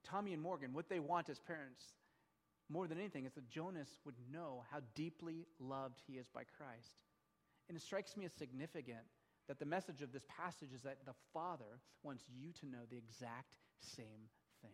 Tommy 0.04 0.32
and 0.32 0.42
Morgan, 0.42 0.72
what 0.72 0.88
they 0.88 0.98
want 0.98 1.28
as 1.28 1.38
parents 1.38 1.82
more 2.70 2.86
than 2.86 2.98
anything 2.98 3.26
is 3.26 3.32
that 3.34 3.48
Jonas 3.48 3.98
would 4.04 4.14
know 4.32 4.64
how 4.70 4.78
deeply 4.94 5.46
loved 5.58 6.00
he 6.06 6.14
is 6.14 6.28
by 6.28 6.42
Christ. 6.44 7.02
And 7.68 7.76
it 7.76 7.82
strikes 7.82 8.16
me 8.16 8.24
as 8.24 8.32
significant 8.32 9.04
that 9.48 9.58
the 9.58 9.66
message 9.66 10.02
of 10.02 10.12
this 10.12 10.24
passage 10.28 10.72
is 10.72 10.82
that 10.82 11.04
the 11.04 11.14
Father 11.32 11.80
wants 12.02 12.24
you 12.32 12.52
to 12.60 12.66
know 12.66 12.84
the 12.88 12.96
exact 12.96 13.56
same 13.80 14.28
thing. 14.62 14.70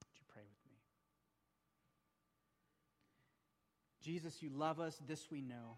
Would 0.00 0.16
you 0.16 0.24
pray 0.32 0.42
with 0.42 0.70
me? 0.70 0.78
Jesus, 4.02 4.42
you 4.42 4.50
love 4.50 4.80
us, 4.80 4.98
this 5.06 5.30
we 5.30 5.42
know. 5.42 5.76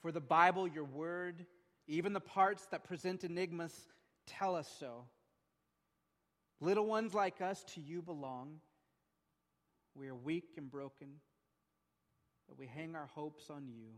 For 0.00 0.10
the 0.10 0.20
Bible, 0.20 0.66
your 0.66 0.84
word, 0.84 1.46
even 1.88 2.12
the 2.12 2.20
parts 2.20 2.66
that 2.70 2.84
present 2.84 3.24
enigmas, 3.24 3.74
tell 4.26 4.54
us 4.54 4.68
so. 4.78 5.06
Little 6.60 6.86
ones 6.86 7.14
like 7.14 7.40
us 7.40 7.64
to 7.74 7.80
you 7.80 8.02
belong. 8.02 8.60
We 9.94 10.08
are 10.08 10.14
weak 10.14 10.50
and 10.56 10.70
broken, 10.70 11.08
but 12.46 12.58
we 12.58 12.66
hang 12.66 12.94
our 12.94 13.08
hopes 13.14 13.50
on 13.50 13.66
you, 13.68 13.88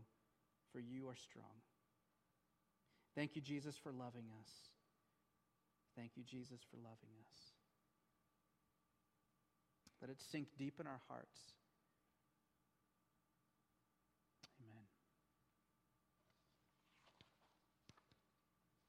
for 0.71 0.79
you 0.79 1.09
are 1.09 1.15
strong. 1.15 1.45
Thank 3.15 3.35
you, 3.35 3.41
Jesus, 3.41 3.75
for 3.75 3.91
loving 3.91 4.25
us. 4.39 4.49
Thank 5.97 6.11
you, 6.15 6.23
Jesus, 6.23 6.61
for 6.71 6.77
loving 6.77 7.13
us. 7.29 7.39
Let 10.01 10.09
it 10.09 10.21
sink 10.31 10.47
deep 10.57 10.79
in 10.79 10.87
our 10.87 11.01
hearts 11.09 11.39